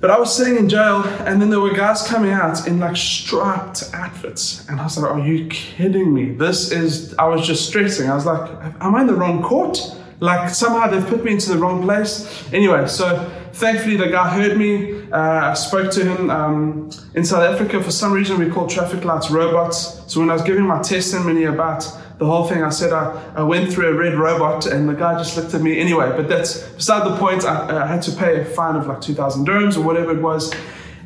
But 0.00 0.10
I 0.10 0.18
was 0.18 0.34
sitting 0.36 0.56
in 0.56 0.68
jail, 0.68 1.04
and 1.20 1.40
then 1.40 1.48
there 1.50 1.60
were 1.60 1.72
guys 1.72 2.02
coming 2.02 2.32
out 2.32 2.66
in 2.66 2.80
like 2.80 2.96
striped 2.96 3.90
outfits, 3.92 4.68
and 4.68 4.80
I 4.80 4.84
was 4.84 4.98
like, 4.98 5.10
"Are 5.10 5.20
you 5.20 5.46
kidding 5.48 6.12
me? 6.12 6.32
This 6.32 6.72
is." 6.72 7.14
I 7.18 7.26
was 7.26 7.46
just 7.46 7.68
stressing. 7.68 8.10
I 8.10 8.14
was 8.14 8.26
like, 8.26 8.50
"Am 8.80 8.94
I 8.94 9.02
in 9.02 9.06
the 9.06 9.14
wrong 9.14 9.42
court?" 9.42 9.78
Like 10.18 10.50
somehow 10.50 10.88
they've 10.88 11.06
put 11.06 11.24
me 11.24 11.32
into 11.32 11.50
the 11.50 11.58
wrong 11.58 11.82
place. 11.82 12.48
Anyway, 12.52 12.86
so 12.86 13.28
thankfully 13.52 13.96
the 13.96 14.08
guy 14.08 14.28
heard 14.28 14.56
me. 14.56 15.02
Uh, 15.10 15.50
I 15.50 15.54
spoke 15.54 15.90
to 15.92 16.04
him. 16.04 16.30
Um, 16.30 16.90
in 17.14 17.24
South 17.24 17.42
Africa, 17.42 17.82
for 17.82 17.90
some 17.90 18.12
reason, 18.12 18.38
we 18.38 18.50
call 18.50 18.66
traffic 18.66 19.04
lights 19.04 19.30
robots. 19.30 20.02
So 20.12 20.20
when 20.20 20.30
I 20.30 20.34
was 20.34 20.42
giving 20.42 20.64
my 20.64 20.82
testimony 20.82 21.44
about 21.44 21.86
the 22.18 22.26
whole 22.26 22.46
thing, 22.46 22.62
I 22.62 22.70
said 22.70 22.92
I, 22.92 23.32
I 23.34 23.42
went 23.42 23.72
through 23.72 23.88
a 23.88 23.94
red 23.94 24.14
robot, 24.14 24.66
and 24.66 24.88
the 24.88 24.94
guy 24.94 25.18
just 25.18 25.36
looked 25.36 25.54
at 25.54 25.60
me. 25.60 25.78
Anyway, 25.78 26.10
but 26.16 26.28
that's 26.28 26.62
beside 26.70 27.10
the 27.10 27.16
point. 27.16 27.44
I, 27.44 27.84
I 27.84 27.86
had 27.86 28.02
to 28.02 28.12
pay 28.12 28.40
a 28.40 28.44
fine 28.44 28.76
of 28.76 28.86
like 28.86 29.00
2,000 29.00 29.46
dirhams 29.46 29.76
or 29.76 29.82
whatever 29.82 30.12
it 30.12 30.22
was, 30.22 30.54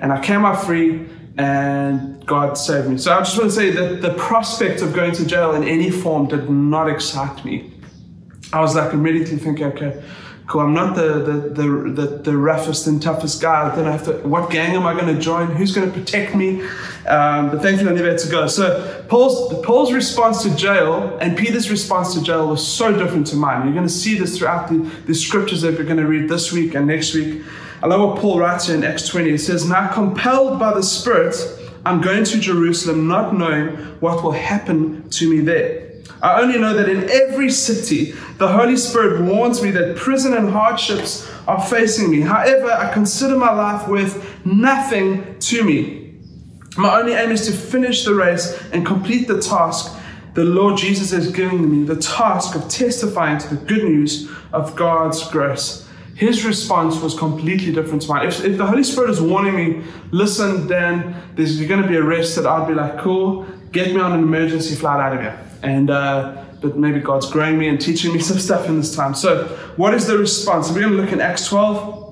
and 0.00 0.12
I 0.12 0.21
came 0.23 0.45
out 0.45 0.65
free 0.65 1.09
and 1.38 2.25
God 2.26 2.57
saved 2.57 2.88
me. 2.88 2.99
So 2.99 3.12
I 3.12 3.19
just 3.19 3.37
want 3.37 3.50
to 3.50 3.57
say 3.57 3.71
that 3.71 4.00
the 4.00 4.15
prospect 4.15 4.81
of 4.81 4.95
going 4.95 5.12
to 5.12 5.26
jail 5.26 5.55
in 5.55 5.65
any 5.65 5.91
form 5.91 6.29
did 6.29 6.49
not 6.49 6.88
excite 6.88 7.45
me. 7.45 7.73
I 8.53 8.61
was 8.61 8.75
like 8.75 8.93
immediately 8.95 9.37
thinking, 9.37 9.67
okay, 9.67 10.03
cool. 10.47 10.62
I'm 10.62 10.75
not 10.75 10.95
the 10.95 11.21
the 11.21 11.33
the 11.33 11.69
the, 11.91 12.07
the 12.19 12.37
roughest 12.37 12.87
and 12.87 13.00
toughest 13.00 13.41
guy. 13.41 13.75
Then 13.75 13.87
I 13.87 13.93
have 13.93 14.05
to. 14.05 14.12
What 14.29 14.50
gang 14.50 14.75
am 14.75 14.87
I 14.87 14.95
going 14.95 15.15
to 15.15 15.21
join? 15.21 15.49
Who's 15.49 15.75
going 15.75 15.91
to 15.91 15.99
protect 15.99 16.35
me? 16.35 16.62
Um, 17.07 17.50
but 17.50 17.62
thankfully, 17.62 17.91
I 17.91 17.95
never 17.95 18.11
had 18.11 18.19
to 18.21 18.31
go. 18.31 18.47
So 18.47 19.05
Paul's 19.09 19.65
Paul's 19.65 19.93
response 19.93 20.43
to 20.43 20.55
jail 20.57 21.17
and 21.21 21.37
Peter's 21.37 21.71
response 21.71 22.15
to 22.15 22.23
jail 22.23 22.49
was 22.49 22.67
so 22.67 22.97
different 22.97 23.26
to 23.29 23.37
mine. 23.37 23.65
You're 23.65 23.75
going 23.75 23.87
to 23.87 23.93
see 23.93 24.19
this 24.19 24.38
throughout 24.38 24.69
the, 24.69 24.79
the 25.07 25.15
scriptures 25.15 25.62
that 25.62 25.79
we're 25.79 25.85
going 25.85 25.99
to 25.99 26.07
read 26.07 26.29
this 26.29 26.53
week 26.53 26.75
and 26.75 26.87
next 26.87 27.15
week. 27.15 27.43
I 27.83 27.87
love 27.87 28.00
what 28.00 28.21
Paul 28.21 28.41
writes 28.41 28.67
here 28.67 28.76
in 28.76 28.85
Acts 28.85 29.07
20. 29.07 29.31
It 29.31 29.38
says, 29.38 29.69
"Now 29.69 29.93
compelled 29.93 30.59
by 30.59 30.75
the 30.75 30.83
Spirit." 30.83 31.37
I'm 31.87 32.00
going 32.00 32.25
to 32.25 32.41
Jerusalem 32.41 33.07
not 33.07 33.33
knowing 33.33 33.69
what 34.00 34.25
will 34.25 34.33
happen 34.33 35.09
to 35.11 35.31
me 35.31 35.38
there. 35.38 35.87
I 36.22 36.40
only 36.40 36.58
know 36.58 36.75
that 36.75 36.88
in 36.88 37.08
every 37.10 37.50
city, 37.50 38.12
the 38.38 38.48
Holy 38.48 38.76
Spirit 38.76 39.22
warns 39.22 39.62
me 39.62 39.70
that 39.72 39.96
prison 39.96 40.34
and 40.34 40.50
hardships 40.50 41.30
are 41.46 41.62
facing 41.62 42.10
me. 42.10 42.20
However, 42.20 42.70
I 42.70 42.92
consider 42.92 43.36
my 43.36 43.52
life 43.52 43.86
worth 43.88 44.44
nothing 44.46 45.38
to 45.38 45.64
me. 45.64 46.14
My 46.76 46.98
only 46.98 47.12
aim 47.12 47.30
is 47.30 47.46
to 47.46 47.52
finish 47.52 48.04
the 48.04 48.14
race 48.14 48.60
and 48.72 48.84
complete 48.84 49.28
the 49.28 49.40
task 49.40 49.96
the 50.36 50.44
Lord 50.44 50.76
Jesus 50.76 51.14
is 51.14 51.32
giving 51.32 51.70
me 51.70 51.86
the 51.86 51.96
task 51.96 52.54
of 52.54 52.68
testifying 52.68 53.38
to 53.38 53.54
the 53.54 53.56
good 53.56 53.84
news 53.84 54.30
of 54.52 54.76
God's 54.76 55.26
grace. 55.30 55.88
His 56.14 56.44
response 56.44 57.00
was 57.00 57.18
completely 57.18 57.72
different 57.72 58.02
to 58.02 58.08
mine. 58.08 58.26
If, 58.26 58.44
if 58.44 58.58
the 58.58 58.66
Holy 58.66 58.84
Spirit 58.84 59.08
is 59.08 59.20
warning 59.20 59.56
me, 59.56 59.82
listen, 60.10 60.66
Dan, 60.66 61.16
you're 61.38 61.66
going 61.66 61.80
to 61.80 61.88
be 61.88 61.96
arrested, 61.96 62.44
I'd 62.44 62.68
be 62.68 62.75
like, 62.75 62.98
cool, 62.98 63.46
get 63.72 63.94
me 63.94 64.00
on 64.02 64.12
an 64.12 64.20
emergency 64.20 64.75
flight 64.75 65.00
out 65.00 65.14
of 65.14 65.22
here. 65.22 65.40
And, 65.66 65.90
uh, 65.90 66.44
but 66.61 66.78
maybe 66.78 67.00
God's 67.00 67.28
growing 67.28 67.58
me 67.58 67.66
and 67.66 67.80
teaching 67.80 68.12
me 68.12 68.20
some 68.30 68.38
stuff 68.38 68.68
in 68.68 68.76
this 68.78 68.94
time. 68.94 69.14
So, 69.14 69.49
what 69.76 69.94
is 69.94 70.06
the 70.06 70.16
response? 70.16 70.70
We're 70.70 70.80
going 70.80 70.92
to 70.92 71.02
look 71.02 71.12
in 71.12 71.20
Acts 71.20 71.49
12. 71.49 72.04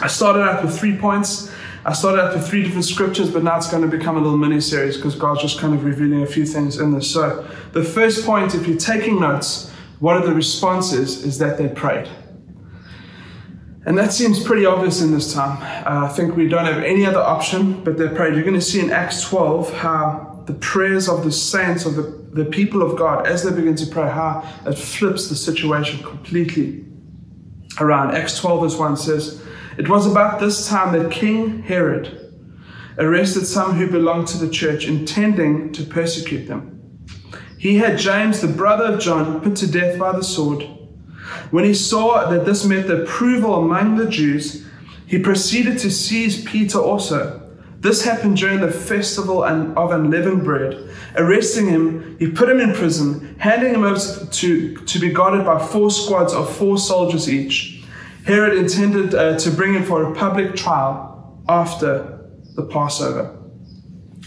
I 0.00 0.06
started 0.06 0.42
out 0.42 0.62
with 0.62 0.78
three 0.78 0.96
points. 0.96 1.52
I 1.84 1.92
started 1.92 2.22
out 2.22 2.34
with 2.34 2.46
three 2.48 2.62
different 2.62 2.84
scriptures, 2.84 3.30
but 3.30 3.42
now 3.42 3.56
it's 3.56 3.68
going 3.68 3.82
to 3.82 3.88
become 3.88 4.16
a 4.16 4.20
little 4.20 4.38
mini 4.38 4.60
series 4.60 4.96
because 4.96 5.16
God's 5.16 5.42
just 5.42 5.58
kind 5.58 5.74
of 5.74 5.84
revealing 5.84 6.22
a 6.22 6.26
few 6.26 6.46
things 6.46 6.78
in 6.78 6.92
this. 6.92 7.10
So, 7.12 7.44
the 7.72 7.82
first 7.82 8.24
point, 8.24 8.54
if 8.54 8.68
you're 8.68 8.78
taking 8.78 9.20
notes, 9.20 9.72
what 9.98 10.16
are 10.16 10.24
the 10.24 10.32
responses? 10.32 11.24
Is 11.24 11.38
that 11.38 11.58
they 11.58 11.66
prayed. 11.66 12.08
And 13.86 13.96
that 13.98 14.12
seems 14.12 14.40
pretty 14.42 14.66
obvious 14.66 15.00
in 15.00 15.12
this 15.12 15.32
time. 15.32 15.62
Uh, 15.84 16.06
I 16.06 16.08
think 16.08 16.36
we 16.36 16.46
don't 16.46 16.66
have 16.66 16.84
any 16.84 17.06
other 17.06 17.20
option 17.20 17.82
but 17.82 17.96
they 17.96 18.06
prayed. 18.06 18.34
You're 18.34 18.44
going 18.44 18.54
to 18.54 18.60
see 18.60 18.80
in 18.80 18.90
Acts 18.90 19.22
12 19.22 19.72
how 19.72 20.27
the 20.48 20.54
prayers 20.54 21.10
of 21.10 21.24
the 21.24 21.30
saints, 21.30 21.84
of 21.84 21.94
the, 21.94 22.02
the 22.32 22.46
people 22.46 22.80
of 22.80 22.96
God, 22.96 23.26
as 23.26 23.42
they 23.42 23.54
begin 23.54 23.76
to 23.76 23.86
pray, 23.86 24.08
how 24.08 24.42
it 24.64 24.78
flips 24.78 25.28
the 25.28 25.36
situation 25.36 26.02
completely 26.02 26.86
around. 27.78 28.14
Acts 28.14 28.38
12, 28.38 28.62
verse 28.62 28.78
1 28.78 28.96
says, 28.96 29.42
It 29.76 29.90
was 29.90 30.10
about 30.10 30.40
this 30.40 30.66
time 30.66 30.98
that 30.98 31.12
King 31.12 31.62
Herod 31.64 32.32
arrested 32.96 33.44
some 33.44 33.74
who 33.74 33.90
belonged 33.90 34.28
to 34.28 34.38
the 34.38 34.48
church, 34.48 34.86
intending 34.86 35.70
to 35.74 35.84
persecute 35.84 36.46
them. 36.46 36.80
He 37.58 37.76
had 37.76 37.98
James, 37.98 38.40
the 38.40 38.48
brother 38.48 38.94
of 38.94 39.00
John, 39.00 39.42
put 39.42 39.54
to 39.56 39.70
death 39.70 39.98
by 39.98 40.12
the 40.12 40.24
sword. 40.24 40.62
When 41.50 41.64
he 41.64 41.74
saw 41.74 42.30
that 42.30 42.46
this 42.46 42.64
met 42.64 42.86
the 42.86 43.02
approval 43.02 43.56
among 43.56 43.96
the 43.96 44.08
Jews, 44.08 44.66
he 45.06 45.18
proceeded 45.18 45.78
to 45.80 45.90
seize 45.90 46.42
Peter 46.42 46.78
also. 46.78 47.47
This 47.80 48.04
happened 48.04 48.36
during 48.36 48.60
the 48.60 48.72
festival 48.72 49.44
of 49.44 49.92
unleavened 49.92 50.42
bread. 50.42 50.90
Arresting 51.14 51.68
him, 51.68 52.16
he 52.18 52.28
put 52.28 52.48
him 52.48 52.58
in 52.58 52.74
prison, 52.74 53.36
handing 53.38 53.72
him 53.72 53.84
over 53.84 54.26
to, 54.26 54.76
to 54.76 54.98
be 54.98 55.10
guarded 55.10 55.46
by 55.46 55.64
four 55.64 55.90
squads 55.90 56.32
of 56.32 56.54
four 56.56 56.76
soldiers 56.78 57.30
each. 57.30 57.84
Herod 58.26 58.58
intended 58.58 59.14
uh, 59.14 59.38
to 59.38 59.50
bring 59.52 59.74
him 59.74 59.84
for 59.84 60.02
a 60.02 60.14
public 60.14 60.56
trial 60.56 61.40
after 61.48 62.28
the 62.56 62.64
Passover. 62.64 63.36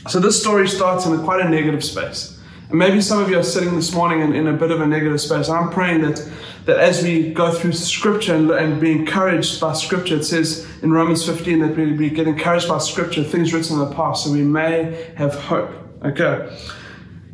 So 0.08 0.20
this 0.20 0.40
story 0.40 0.68
starts 0.68 1.06
in 1.06 1.14
a, 1.14 1.22
quite 1.22 1.46
a 1.46 1.50
negative 1.50 1.84
space. 1.84 2.41
Maybe 2.74 3.02
some 3.02 3.22
of 3.22 3.30
you 3.30 3.38
are 3.38 3.44
sitting 3.44 3.76
this 3.76 3.94
morning 3.94 4.22
in, 4.22 4.34
in 4.34 4.48
a 4.48 4.54
bit 4.54 4.72
of 4.72 4.80
a 4.80 4.88
negative 4.88 5.20
space. 5.20 5.50
I'm 5.50 5.70
praying 5.70 6.02
that, 6.04 6.32
that 6.66 6.78
as 6.78 7.04
we 7.04 7.34
go 7.34 7.52
through 7.52 7.74
Scripture 7.74 8.34
and, 8.34 8.50
and 8.50 8.80
be 8.80 8.92
encouraged 8.92 9.60
by 9.60 9.74
Scripture, 9.74 10.16
it 10.16 10.24
says 10.24 10.66
in 10.82 10.92
Romans 10.92 11.26
15 11.26 11.60
that 11.60 11.76
we, 11.76 11.92
we 11.94 12.10
get 12.10 12.30
encouraged 12.30 12.70
by 12.70 12.78
Scripture, 12.78 13.24
things 13.24 13.54
written 13.54 13.80
in 13.80 13.90
the 13.90 13.94
past, 13.94 14.24
so 14.24 14.32
we 14.32 14.44
may 14.44 15.12
have 15.18 15.36
hope. 15.36 15.70
Okay. 16.06 16.58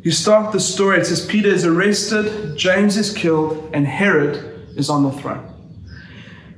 You 0.02 0.10
start 0.10 0.52
the 0.52 0.60
story, 0.60 0.98
it 0.98 1.06
says 1.06 1.24
Peter 1.24 1.48
is 1.48 1.64
arrested, 1.64 2.56
James 2.56 2.96
is 2.96 3.12
killed, 3.12 3.70
and 3.72 3.86
Herod 3.86 4.68
is 4.76 4.90
on 4.90 5.04
the 5.04 5.12
throne. 5.12 5.44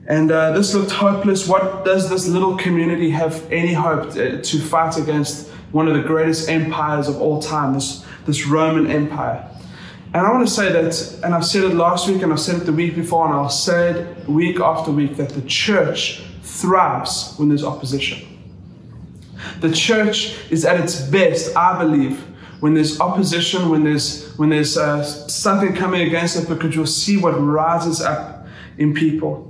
And 0.06 0.32
uh, 0.32 0.52
this 0.52 0.74
looked 0.74 0.90
hopeless. 0.90 1.46
What 1.46 1.84
does 1.84 2.08
this 2.08 2.26
little 2.26 2.56
community 2.56 3.10
have 3.10 3.46
any 3.52 3.74
hope 3.74 4.12
to, 4.14 4.40
to 4.40 4.58
fight 4.58 4.96
against 4.96 5.50
one 5.72 5.86
of 5.86 5.94
the 5.94 6.02
greatest 6.02 6.48
empires 6.48 7.08
of 7.08 7.20
all 7.20 7.40
time, 7.40 7.74
this 7.74 8.04
this 8.26 8.46
Roman 8.46 8.86
Empire. 8.90 9.46
And 10.12 10.26
I 10.26 10.30
want 10.32 10.46
to 10.46 10.52
say 10.52 10.72
that, 10.72 11.20
and 11.24 11.34
I've 11.34 11.44
said 11.44 11.62
it 11.64 11.74
last 11.74 12.08
week 12.08 12.22
and 12.22 12.32
I've 12.32 12.40
said 12.40 12.62
it 12.62 12.64
the 12.64 12.72
week 12.72 12.96
before, 12.96 13.26
and 13.26 13.34
I'll 13.34 13.48
say 13.48 13.90
it 13.90 14.28
week 14.28 14.58
after 14.58 14.90
week, 14.90 15.16
that 15.16 15.28
the 15.28 15.42
church 15.42 16.22
thrives 16.42 17.34
when 17.36 17.48
there's 17.48 17.62
opposition. 17.62 18.26
The 19.60 19.70
church 19.70 20.36
is 20.50 20.64
at 20.64 20.80
its 20.80 21.00
best, 21.00 21.56
I 21.56 21.78
believe, 21.78 22.20
when 22.58 22.74
there's 22.74 23.00
opposition, 23.00 23.70
when 23.70 23.84
there's 23.84 24.36
when 24.36 24.50
there's 24.50 24.76
uh, 24.76 25.02
something 25.02 25.74
coming 25.74 26.02
against 26.02 26.36
it, 26.36 26.48
because 26.48 26.74
you'll 26.74 26.86
see 26.86 27.16
what 27.16 27.30
rises 27.32 28.02
up 28.02 28.46
in 28.78 28.92
people. 28.94 29.46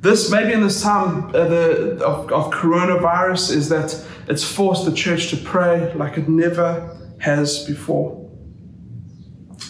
This 0.00 0.30
maybe 0.30 0.52
in 0.52 0.60
this 0.60 0.82
time 0.82 1.28
uh, 1.28 1.32
the, 1.32 2.04
of, 2.04 2.32
of 2.32 2.52
coronavirus 2.52 3.54
is 3.54 3.68
that 3.68 4.04
it's 4.28 4.42
forced 4.42 4.84
the 4.84 4.92
church 4.92 5.30
to 5.30 5.36
pray 5.36 5.92
like 5.94 6.16
it 6.16 6.28
never 6.28 6.96
has 7.26 7.64
before. 7.64 8.22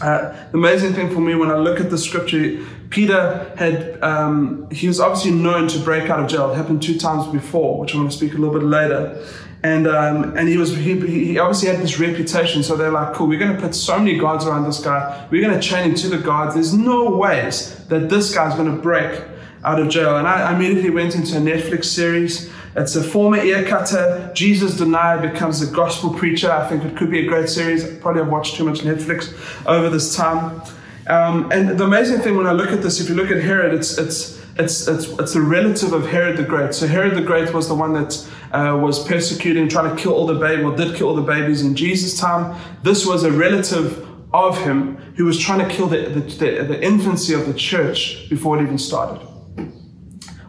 Uh, 0.01 0.37
the 0.53 0.59
amazing 0.59 0.93
thing 0.93 1.13
for 1.13 1.21
me 1.21 1.35
when 1.35 1.51
I 1.51 1.57
look 1.57 1.81
at 1.81 1.89
the 1.89 1.97
scripture, 1.97 2.63
Peter 2.91 3.51
had, 3.57 3.99
um, 4.03 4.69
he 4.71 4.87
was 4.87 5.01
obviously 5.01 5.31
known 5.33 5.69
to 5.69 5.79
break 5.79 6.11
out 6.11 6.21
of 6.21 6.29
jail. 6.29 6.51
It 6.53 6.57
happened 6.57 6.83
two 6.83 6.99
times 6.99 7.27
before, 7.33 7.81
which 7.81 7.95
I'm 7.95 8.01
going 8.01 8.11
to 8.11 8.17
speak 8.17 8.35
a 8.35 8.37
little 8.37 8.53
bit 8.59 8.67
later. 8.67 9.27
And, 9.63 9.87
um, 9.89 10.37
and 10.37 10.49
he 10.49 10.59
was 10.59 10.77
he, 10.77 11.01
he 11.01 11.39
obviously 11.39 11.69
had 11.71 11.81
this 11.81 11.99
reputation, 11.99 12.63
so 12.63 12.77
they're 12.77 12.93
like, 12.93 13.15
cool, 13.15 13.27
we're 13.27 13.39
going 13.39 13.57
to 13.57 13.61
put 13.61 13.75
so 13.75 13.99
many 13.99 14.19
guards 14.19 14.45
around 14.45 14.65
this 14.65 14.81
guy. 14.81 15.27
We're 15.31 15.43
going 15.43 15.59
to 15.59 15.67
chain 15.67 15.89
him 15.89 15.95
to 15.97 16.09
the 16.09 16.19
guards. 16.19 16.55
There's 16.55 16.75
no 16.75 17.17
ways 17.17 17.87
that 17.87 18.11
this 18.11 18.35
guy's 18.35 18.55
going 18.55 18.71
to 18.71 18.81
break 18.81 19.23
out 19.65 19.81
of 19.81 19.89
jail. 19.89 20.19
And 20.19 20.29
I 20.29 20.55
immediately 20.55 20.91
went 20.91 21.15
into 21.15 21.37
a 21.39 21.41
Netflix 21.41 21.87
series 21.87 22.53
it's 22.77 22.95
a 22.95 23.03
former 23.03 23.39
ear 23.39 23.65
cutter. 23.65 24.31
Jesus 24.35 24.77
denier 24.77 25.21
becomes 25.21 25.63
a 25.63 25.67
gospel 25.67 26.13
preacher. 26.13 26.51
I 26.51 26.69
think 26.69 26.85
it 26.85 26.97
could 26.97 27.11
be 27.11 27.21
a 27.21 27.27
great 27.27 27.49
series. 27.49 27.87
Probably 27.99 28.21
I've 28.21 28.29
watched 28.29 28.57
too 28.57 28.65
much 28.65 28.81
Netflix 28.81 29.35
over 29.67 29.89
this 29.89 30.15
time. 30.15 30.61
Um, 31.07 31.51
and 31.53 31.79
the 31.79 31.85
amazing 31.85 32.21
thing 32.21 32.37
when 32.37 32.47
I 32.47 32.53
look 32.53 32.71
at 32.71 32.83
this, 32.83 33.01
if 33.01 33.09
you 33.09 33.15
look 33.15 33.31
at 33.31 33.43
Herod, 33.43 33.73
it's 33.73 33.97
it's 33.97 34.43
it's 34.59 34.89
it's, 34.89 35.07
it's 35.19 35.35
a 35.35 35.41
relative 35.41 35.93
of 35.93 36.07
Herod 36.07 36.37
the 36.37 36.43
Great. 36.43 36.75
So 36.75 36.87
Herod 36.87 37.15
the 37.15 37.23
Great 37.23 37.55
was 37.55 37.69
the 37.69 37.75
one 37.75 37.93
that 37.95 38.29
uh, 38.53 38.77
was 38.77 39.07
persecuting, 39.07 39.69
trying 39.69 39.95
to 39.95 40.03
kill 40.03 40.13
all 40.13 40.27
the 40.27 40.35
babies, 40.35 40.65
or 40.65 40.77
did 40.77 40.97
kill 40.97 41.09
all 41.09 41.17
the 41.17 41.23
babies 41.23 41.63
in 41.63 41.75
Jesus' 41.77 42.19
time. 42.19 42.59
This 42.83 43.07
was 43.07 43.25
a 43.25 43.33
relative 43.33 44.07
of 44.35 44.59
him 44.59 44.97
who 45.17 45.25
was 45.25 45.39
trying 45.39 45.67
to 45.67 45.75
kill 45.75 45.87
the, 45.87 46.09
the, 46.09 46.21
the, 46.21 46.65
the 46.65 46.85
infancy 46.85 47.33
of 47.33 47.47
the 47.47 47.55
church 47.55 48.29
before 48.29 48.59
it 48.59 48.63
even 48.63 48.77
started. 48.77 49.25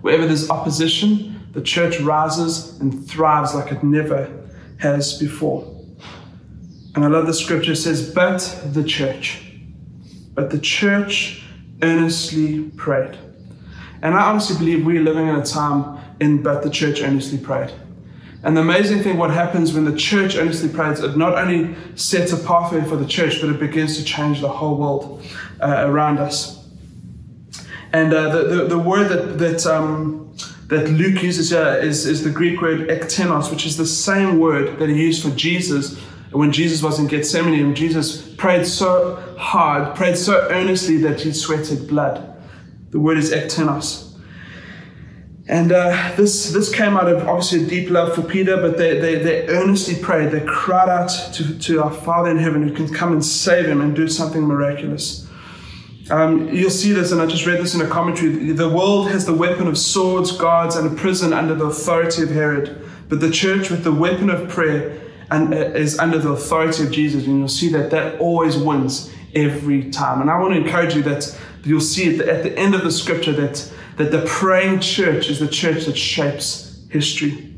Wherever 0.01 0.25
there's 0.25 0.49
opposition, 0.49 1.36
the 1.53 1.61
church 1.61 1.99
rises 1.99 2.79
and 2.79 3.07
thrives 3.07 3.55
like 3.55 3.71
it 3.71 3.83
never 3.83 4.29
has 4.79 5.17
before. 5.17 5.73
And 6.95 7.05
I 7.05 7.07
love 7.07 7.27
the 7.27 7.33
scripture 7.33 7.75
says, 7.75 8.13
But 8.13 8.39
the 8.73 8.83
church, 8.83 9.53
but 10.33 10.49
the 10.49 10.59
church 10.59 11.43
earnestly 11.81 12.63
prayed. 12.71 13.17
And 14.01 14.15
I 14.15 14.29
honestly 14.29 14.57
believe 14.57 14.85
we're 14.85 15.01
living 15.01 15.27
in 15.27 15.35
a 15.35 15.45
time 15.45 15.99
in 16.19 16.41
but 16.41 16.63
the 16.63 16.69
church 16.69 17.01
earnestly 17.01 17.37
prayed. 17.37 17.71
And 18.43 18.55
the 18.55 18.61
amazing 18.61 19.01
thing, 19.01 19.17
what 19.17 19.31
happens 19.31 19.73
when 19.73 19.85
the 19.85 19.97
church 19.97 20.35
earnestly 20.35 20.69
prays, 20.69 20.99
it 20.99 21.17
not 21.17 21.37
only 21.37 21.75
sets 21.95 22.31
a 22.31 22.37
pathway 22.37 22.83
for 22.83 22.95
the 22.95 23.05
church, 23.05 23.41
but 23.41 23.49
it 23.49 23.59
begins 23.59 23.97
to 23.97 24.03
change 24.03 24.41
the 24.41 24.49
whole 24.49 24.77
world 24.77 25.23
uh, 25.59 25.85
around 25.87 26.19
us. 26.19 26.65
And 27.93 28.13
uh, 28.13 28.29
the, 28.29 28.43
the, 28.43 28.63
the, 28.65 28.79
word 28.79 29.09
that, 29.09 29.39
that 29.39 29.65
um, 29.65 30.35
that 30.67 30.89
Luke 30.89 31.23
uses 31.23 31.49
here 31.49 31.79
is, 31.81 32.05
is 32.05 32.23
the 32.23 32.29
Greek 32.29 32.61
word 32.61 32.89
ektenos, 32.89 33.49
which 33.49 33.65
is 33.65 33.77
the 33.77 33.85
same 33.85 34.39
word 34.39 34.79
that 34.79 34.89
he 34.89 34.95
used 34.95 35.23
for 35.23 35.29
Jesus 35.31 35.97
when 36.31 36.51
Jesus 36.51 36.83
was 36.83 36.99
in 36.99 37.07
Gethsemane 37.07 37.63
and 37.63 37.75
Jesus 37.75 38.33
prayed 38.35 38.65
so 38.65 39.15
hard, 39.37 39.95
prayed 39.95 40.17
so 40.17 40.47
earnestly 40.51 40.97
that 40.97 41.21
he 41.21 41.31
sweated 41.31 41.87
blood. 41.87 42.35
The 42.91 42.99
word 42.99 43.17
is 43.17 43.31
ektenos. 43.31 44.03
And 45.49 45.71
uh, 45.71 46.13
this, 46.17 46.51
this 46.51 46.73
came 46.73 46.97
out 46.97 47.07
of 47.07 47.25
obviously 47.25 47.63
a 47.63 47.67
deep 47.67 47.89
love 47.89 48.13
for 48.13 48.21
Peter, 48.21 48.57
but 48.57 48.77
they, 48.77 48.99
they, 48.99 49.15
they 49.15 49.47
earnestly 49.47 49.95
prayed. 49.95 50.31
They 50.31 50.41
cried 50.41 50.89
out 50.89 51.09
to, 51.35 51.57
to 51.59 51.83
our 51.83 51.93
Father 51.93 52.29
in 52.29 52.37
heaven 52.37 52.67
who 52.67 52.73
can 52.73 52.93
come 52.93 53.13
and 53.13 53.23
save 53.23 53.65
him 53.65 53.79
and 53.79 53.95
do 53.95 54.09
something 54.09 54.41
miraculous. 54.41 55.26
Um, 56.09 56.49
you'll 56.49 56.69
see 56.69 56.93
this, 56.93 57.11
and 57.11 57.21
I 57.21 57.25
just 57.25 57.45
read 57.45 57.59
this 57.59 57.75
in 57.75 57.81
a 57.81 57.87
commentary. 57.87 58.51
The 58.51 58.69
world 58.69 59.09
has 59.11 59.25
the 59.25 59.33
weapon 59.33 59.67
of 59.67 59.77
swords, 59.77 60.31
guards, 60.31 60.75
and 60.75 60.87
a 60.87 60.95
prison 60.95 61.33
under 61.33 61.53
the 61.53 61.65
authority 61.65 62.23
of 62.23 62.29
Herod, 62.29 62.81
but 63.09 63.19
the 63.19 63.31
church, 63.31 63.69
with 63.69 63.83
the 63.83 63.91
weapon 63.91 64.29
of 64.29 64.49
prayer, 64.49 65.01
and 65.29 65.53
uh, 65.53 65.57
is 65.57 65.99
under 65.99 66.17
the 66.17 66.29
authority 66.29 66.83
of 66.83 66.91
Jesus. 66.91 67.25
And 67.25 67.39
you'll 67.39 67.47
see 67.49 67.69
that 67.69 67.91
that 67.91 68.19
always 68.19 68.57
wins 68.57 69.13
every 69.35 69.89
time. 69.91 70.21
And 70.21 70.29
I 70.29 70.39
want 70.39 70.53
to 70.53 70.61
encourage 70.61 70.95
you 70.95 71.03
that 71.03 71.37
you'll 71.63 71.81
see 71.81 72.13
at 72.13 72.17
the, 72.19 72.31
at 72.31 72.43
the 72.43 72.57
end 72.57 72.75
of 72.75 72.83
the 72.83 72.91
scripture 72.91 73.33
that 73.33 73.71
that 73.97 74.11
the 74.11 74.23
praying 74.27 74.79
church 74.79 75.27
is 75.27 75.39
the 75.39 75.47
church 75.47 75.85
that 75.85 75.97
shapes 75.97 76.85
history. 76.89 77.55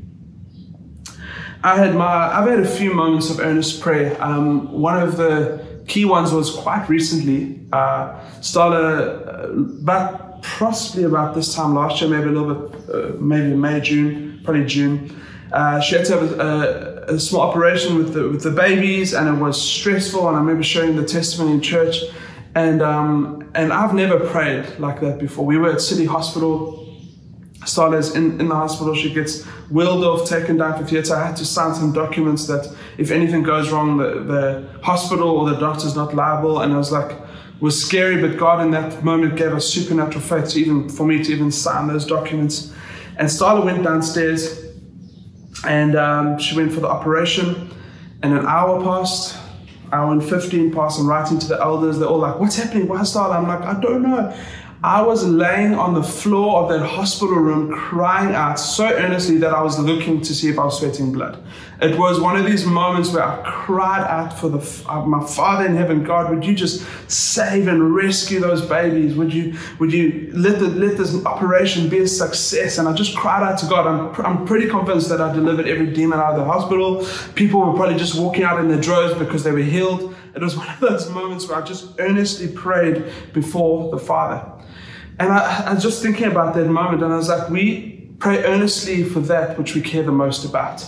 I 1.63 1.77
had 1.77 1.93
my 1.93 2.05
I've 2.05 2.49
had 2.49 2.59
a 2.59 2.67
few 2.67 2.93
moments 2.93 3.29
of 3.29 3.39
earnest 3.39 3.81
prayer. 3.81 4.17
Um, 4.23 4.71
one 4.71 5.01
of 5.01 5.17
the 5.17 5.68
key 5.89 6.05
ones 6.05 6.31
was 6.31 6.51
quite 6.51 6.87
recently. 6.87 7.59
Uh, 7.73 8.17
started 8.41 8.77
uh, 8.77 9.49
about 9.81 10.43
possibly 10.43 11.03
about 11.03 11.35
this 11.35 11.53
time 11.53 11.75
last 11.75 11.99
year, 11.99 12.09
maybe 12.09 12.29
a 12.29 12.31
little 12.31 12.55
bit, 12.55 12.89
uh, 12.89 13.11
maybe 13.19 13.53
May, 13.55 13.81
June, 13.81 14.39
probably 14.43 14.65
June. 14.65 15.21
Uh, 15.51 15.79
she 15.81 15.95
had 15.95 16.05
to 16.05 16.13
have 16.17 16.31
a, 16.31 17.07
a, 17.09 17.15
a, 17.15 17.19
small 17.19 17.41
operation 17.41 17.97
with 17.97 18.13
the, 18.13 18.29
with 18.29 18.43
the 18.43 18.51
babies, 18.51 19.13
and 19.13 19.27
it 19.27 19.41
was 19.41 19.59
stressful. 19.59 20.27
And 20.27 20.37
I 20.37 20.39
remember 20.39 20.63
sharing 20.63 20.95
the 20.95 21.05
testimony 21.05 21.53
in 21.53 21.61
church, 21.61 21.97
and 22.55 22.81
um, 22.81 23.49
and 23.55 23.73
I've 23.73 23.95
never 23.95 24.19
prayed 24.19 24.77
like 24.77 25.01
that 25.01 25.17
before. 25.17 25.43
We 25.45 25.57
were 25.57 25.71
at 25.71 25.81
City 25.81 26.05
Hospital. 26.05 26.85
Starla's 27.69 28.15
in, 28.15 28.39
in 28.41 28.49
the 28.49 28.55
hospital. 28.55 28.95
She 28.95 29.13
gets 29.13 29.43
wheeled 29.69 30.03
off, 30.03 30.27
taken 30.27 30.57
down 30.57 30.77
for 30.77 30.85
theatre. 30.85 31.15
I 31.15 31.27
had 31.27 31.37
to 31.37 31.45
sign 31.45 31.75
some 31.75 31.93
documents 31.93 32.47
that 32.47 32.75
if 32.97 33.11
anything 33.11 33.43
goes 33.43 33.71
wrong, 33.71 33.97
the, 33.97 34.23
the 34.23 34.79
hospital 34.81 35.29
or 35.29 35.49
the 35.49 35.57
doctor's 35.57 35.95
not 35.95 36.15
liable. 36.15 36.61
And 36.61 36.73
I 36.73 36.77
was 36.77 36.91
like, 36.91 37.15
was 37.59 37.79
scary, 37.79 38.21
but 38.21 38.37
God 38.37 38.61
in 38.61 38.71
that 38.71 39.03
moment 39.03 39.35
gave 39.35 39.53
us 39.53 39.67
supernatural 39.67 40.21
faith 40.21 40.49
to 40.51 40.59
even 40.59 40.89
for 40.89 41.05
me 41.05 41.23
to 41.23 41.31
even 41.31 41.51
sign 41.51 41.87
those 41.87 42.05
documents. 42.05 42.73
And 43.17 43.27
Starla 43.27 43.65
went 43.65 43.83
downstairs 43.83 44.65
and 45.65 45.95
um, 45.95 46.39
she 46.39 46.55
went 46.55 46.71
for 46.71 46.79
the 46.79 46.87
operation, 46.87 47.69
and 48.23 48.33
an 48.33 48.45
hour 48.45 48.81
passed, 48.81 49.37
hour 49.91 50.11
and 50.13 50.23
15 50.23 50.71
passed. 50.71 50.99
I'm 50.99 51.07
writing 51.07 51.37
to 51.39 51.47
the 51.47 51.59
elders. 51.59 51.99
They're 51.99 52.07
all 52.07 52.19
like, 52.19 52.39
What's 52.39 52.55
happening? 52.55 52.87
Why 52.87 53.01
Starla? 53.01 53.35
I'm 53.35 53.47
like, 53.47 53.61
I 53.61 53.79
don't 53.79 54.01
know. 54.01 54.33
I 54.81 55.01
was 55.01 55.25
laying 55.25 55.73
on 55.75 55.93
the 55.93 56.01
floor 56.01 56.61
of 56.61 56.69
that 56.69 56.85
hospital 56.85 57.35
room 57.35 57.69
crying 57.69 58.33
out 58.33 58.57
so 58.57 58.85
earnestly 58.87 59.35
that 59.39 59.53
I 59.53 59.61
was 59.61 59.77
looking 59.77 60.21
to 60.21 60.33
see 60.33 60.47
if 60.47 60.57
I 60.57 60.63
was 60.63 60.79
sweating 60.79 61.11
blood. 61.11 61.43
It 61.81 61.99
was 61.99 62.21
one 62.21 62.37
of 62.37 62.45
these 62.45 62.65
moments 62.65 63.11
where 63.11 63.23
I 63.23 63.41
cried 63.43 64.07
out 64.07 64.31
for 64.39 64.47
the, 64.47 64.89
uh, 64.89 65.05
my 65.05 65.25
Father 65.25 65.65
in 65.65 65.75
heaven, 65.75 66.05
God, 66.05 66.29
would 66.29 66.45
you 66.45 66.55
just 66.55 66.85
save 67.11 67.67
and 67.67 67.93
rescue 67.93 68.39
those 68.39 68.65
babies? 68.65 69.15
Would 69.15 69.33
you, 69.33 69.57
would 69.79 69.91
you 69.91 70.31
let, 70.33 70.59
the, 70.59 70.69
let 70.69 70.95
this 70.95 71.25
operation 71.25 71.89
be 71.89 71.99
a 71.99 72.07
success? 72.07 72.77
And 72.77 72.87
I 72.87 72.93
just 72.93 73.17
cried 73.17 73.43
out 73.43 73.59
to 73.59 73.65
God. 73.65 73.85
I'm, 73.85 74.25
I'm 74.25 74.45
pretty 74.45 74.69
convinced 74.69 75.09
that 75.09 75.19
I 75.19 75.33
delivered 75.33 75.67
every 75.67 75.87
demon 75.87 76.19
out 76.19 76.35
of 76.35 76.37
the 76.37 76.45
hospital. 76.45 77.05
People 77.35 77.59
were 77.59 77.73
probably 77.73 77.97
just 77.97 78.17
walking 78.17 78.43
out 78.43 78.61
in 78.61 78.69
their 78.69 78.79
droves 78.79 79.19
because 79.19 79.43
they 79.43 79.51
were 79.51 79.59
healed. 79.59 80.15
It 80.35 80.41
was 80.41 80.55
one 80.57 80.69
of 80.69 80.79
those 80.79 81.09
moments 81.09 81.49
where 81.49 81.61
I 81.61 81.65
just 81.65 81.99
earnestly 81.99 82.47
prayed 82.47 83.11
before 83.33 83.91
the 83.91 83.99
Father. 83.99 84.58
And 85.19 85.33
I, 85.33 85.65
I 85.67 85.73
was 85.73 85.83
just 85.83 86.01
thinking 86.01 86.27
about 86.27 86.55
that 86.55 86.65
moment, 86.65 87.03
and 87.03 87.11
I 87.11 87.17
was 87.17 87.29
like, 87.29 87.49
we 87.49 88.09
pray 88.19 88.43
earnestly 88.43 89.03
for 89.03 89.19
that 89.21 89.57
which 89.57 89.75
we 89.75 89.81
care 89.81 90.03
the 90.03 90.11
most 90.11 90.45
about. 90.45 90.85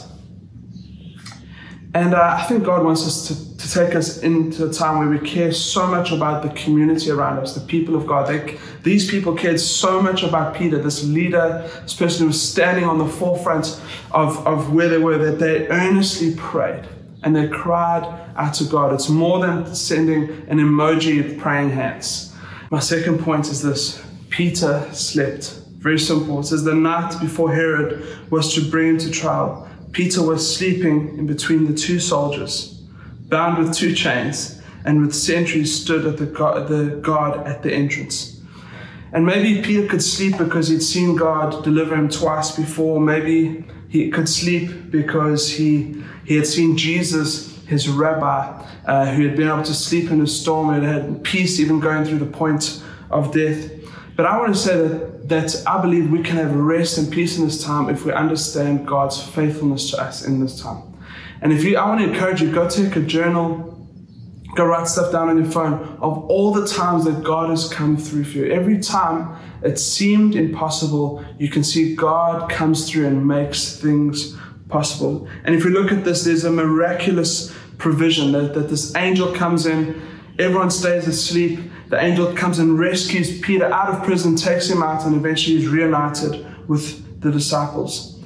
And 1.94 2.14
uh, 2.14 2.38
I 2.40 2.44
think 2.44 2.64
God 2.64 2.86
wants 2.86 3.06
us 3.06 3.28
to, 3.28 3.58
to 3.58 3.74
take 3.74 3.96
us 3.96 4.20
into 4.20 4.70
a 4.70 4.72
time 4.72 5.00
where 5.00 5.10
we 5.10 5.20
care 5.28 5.52
so 5.52 5.86
much 5.88 6.14
about 6.14 6.42
the 6.42 6.50
community 6.50 7.12
around 7.12 7.40
us, 7.40 7.54
the 7.54 7.68
people 7.68 7.96
of 7.96 8.08
God. 8.08 8.30
They, 8.30 8.58
these 8.84 9.12
people 9.12 9.36
cared 9.36 9.60
so 9.60 10.02
much 10.02 10.24
about 10.24 10.56
Peter, 10.56 10.82
this 10.82 11.04
leader, 11.04 11.70
this 11.82 11.94
person 11.94 12.22
who 12.22 12.28
was 12.28 12.42
standing 12.42 12.86
on 12.86 12.98
the 12.98 13.08
forefront 13.08 13.82
of, 14.12 14.48
of 14.48 14.72
where 14.72 14.88
they 14.88 15.00
were, 15.00 15.18
that 15.18 15.40
they 15.40 15.68
earnestly 15.68 16.34
prayed 16.36 16.88
and 17.24 17.36
they 17.36 17.50
cried 17.50 18.04
out 18.38 18.54
to 18.56 18.64
God. 18.64 18.94
It's 18.94 19.10
more 19.10 19.46
than 19.46 19.76
sending 19.76 20.30
an 20.48 20.60
emoji 20.60 21.20
of 21.20 21.38
praying 21.38 21.72
hands. 21.72 22.34
My 22.70 22.80
second 22.80 23.20
point 23.20 23.50
is 23.50 23.62
this 23.62 24.02
Peter 24.32 24.90
slept. 24.94 25.60
Very 25.78 26.00
simple. 26.00 26.40
It 26.40 26.46
says 26.46 26.64
the 26.64 26.74
night 26.74 27.20
before 27.20 27.54
Herod 27.54 28.32
was 28.32 28.56
to 28.56 28.70
bring 28.72 28.92
him 28.92 28.98
to 29.00 29.12
trial, 29.12 29.70
Peter 29.92 30.24
was 30.24 30.56
sleeping 30.56 31.18
in 31.18 31.28
between 31.28 31.66
the 31.66 31.74
two 31.74 32.00
soldiers, 32.00 32.82
bound 33.30 33.58
with 33.58 33.76
two 33.76 33.94
chains, 33.94 34.62
and 34.86 35.02
with 35.02 35.14
sentries 35.14 35.82
stood 35.82 36.06
at 36.06 36.18
the 36.18 36.26
guard, 36.26 36.68
the 36.70 37.00
guard 37.02 37.46
at 37.46 37.62
the 37.62 37.72
entrance. 37.74 38.42
And 39.14 39.26
maybe 39.26 39.62
Peter 39.62 39.88
could 39.88 40.02
sleep 40.02 40.38
because 40.38 40.70
he'd 40.70 40.82
seen 40.82 41.18
God 41.18 41.64
deliver 41.64 41.96
him 41.96 42.08
twice 42.08 42.56
before. 42.56 43.02
Maybe 43.02 43.66
he 43.90 44.10
could 44.10 44.30
sleep 44.30 44.90
because 44.90 45.50
he, 45.50 46.02
he 46.24 46.38
had 46.38 46.48
seen 46.48 46.78
Jesus, 46.78 47.58
his 47.66 47.90
rabbi, 47.90 48.66
uh, 48.86 49.14
who 49.14 49.28
had 49.28 49.36
been 49.36 49.50
able 49.50 49.64
to 49.64 49.74
sleep 49.74 50.10
in 50.10 50.22
a 50.22 50.28
storm 50.28 50.70
and 50.70 50.86
had 50.86 51.24
peace 51.24 51.60
even 51.60 51.82
going 51.82 52.06
through 52.06 52.20
the 52.20 52.26
point 52.26 52.82
of 53.10 53.34
death. 53.34 53.70
But 54.22 54.30
I 54.30 54.38
want 54.38 54.54
to 54.54 54.60
say 54.60 54.78
that, 54.78 55.30
that 55.30 55.64
I 55.66 55.82
believe 55.82 56.12
we 56.12 56.22
can 56.22 56.38
have 56.38 56.54
rest 56.54 57.00
and 57.00 57.12
peace 57.12 57.40
in 57.40 57.46
this 57.46 57.64
time 57.64 57.90
if 57.90 58.06
we 58.06 58.14
understand 58.14 58.86
God's 58.86 59.20
faithfulness 59.20 59.90
to 59.90 60.00
us 60.00 60.24
in 60.24 60.40
this 60.40 60.62
time. 60.62 60.94
And 61.42 61.52
if 61.52 61.64
you, 61.64 61.76
I 61.76 61.90
want 61.90 62.02
to 62.02 62.08
encourage 62.08 62.40
you, 62.40 62.52
go 62.52 62.70
take 62.70 62.96
a 62.96 63.02
journal, 63.02 63.84
go 64.56 64.64
write 64.64 64.88
stuff 64.88 65.12
down 65.12 65.30
on 65.30 65.38
your 65.42 65.52
phone 65.52 65.74
of 66.04 66.20
all 66.26 66.54
the 66.54 66.68
times 66.68 67.06
that 67.06 67.24
God 67.24 67.50
has 67.50 67.68
come 67.68 67.98
through 67.98 68.26
for 68.26 68.38
you. 68.38 68.52
Every 68.52 68.78
time 68.78 69.40
it 69.64 69.80
seemed 69.80 70.36
impossible, 70.36 71.26
you 71.40 71.50
can 71.50 71.64
see 71.64 71.96
God 71.96 72.48
comes 72.48 72.92
through 72.92 73.08
and 73.08 73.28
makes 73.28 73.78
things 73.78 74.38
possible. 74.70 75.28
And 75.46 75.56
if 75.56 75.66
we 75.66 75.72
look 75.72 75.92
at 75.92 76.04
this, 76.04 76.26
there's 76.26 76.44
a 76.44 76.52
miraculous 76.52 77.52
provision 77.80 78.34
that, 78.34 78.54
that 78.54 78.70
this 78.70 78.96
angel 78.96 79.34
comes 79.34 79.66
in, 79.66 80.00
everyone 80.38 80.70
stays 80.70 81.08
asleep, 81.08 81.71
the 81.92 82.02
angel 82.02 82.34
comes 82.34 82.58
and 82.58 82.80
rescues 82.80 83.42
Peter 83.42 83.66
out 83.66 83.94
of 83.94 84.04
prison, 84.04 84.38
takes 84.38 84.70
him 84.70 84.82
out, 84.82 85.06
and 85.06 85.14
eventually 85.14 85.58
is 85.58 85.68
reunited 85.68 86.46
with 86.70 87.20
the 87.20 87.30
disciples. 87.30 88.18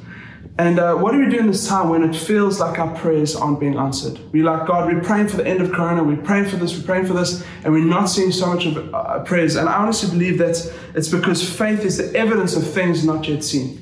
And 0.60 0.80
uh, 0.80 0.94
what 0.94 1.14
do 1.14 1.20
we 1.20 1.30
do 1.32 1.40
in 1.40 1.48
this 1.48 1.68
time 1.68 1.90
when 1.90 2.04
it 2.04 2.16
feels 2.16 2.60
like 2.60 2.78
our 2.78 2.96
prayers 2.96 3.36
aren't 3.36 3.60
being 3.60 3.76
answered? 3.76 4.20
We're 4.32 4.46
like, 4.46 4.68
God, 4.68 4.86
we're 4.86 5.02
praying 5.02 5.30
for 5.30 5.38
the 5.38 5.48
end 5.48 5.62
of 5.62 5.72
Corona, 5.74 6.04
we're 6.04 6.16
praying 6.16 6.46
for 6.46 6.58
this, 6.58 6.78
we're 6.78 6.86
praying 6.86 7.08
for 7.08 7.14
this, 7.14 7.44
and 7.64 7.74
we're 7.74 7.84
not 7.84 8.06
seeing 8.06 8.32
so 8.32 8.54
much 8.54 8.68
of 8.68 8.94
uh, 8.94 9.24
prayers. 9.24 9.56
And 9.56 9.68
I 9.68 9.74
honestly 9.74 10.12
believe 10.12 10.38
that 10.38 10.72
it's 10.94 11.10
because 11.10 11.42
faith 11.48 11.84
is 11.84 11.98
the 11.98 12.16
evidence 12.16 12.56
of 12.56 12.72
things 12.72 13.04
not 13.04 13.28
yet 13.28 13.44
seen. 13.44 13.82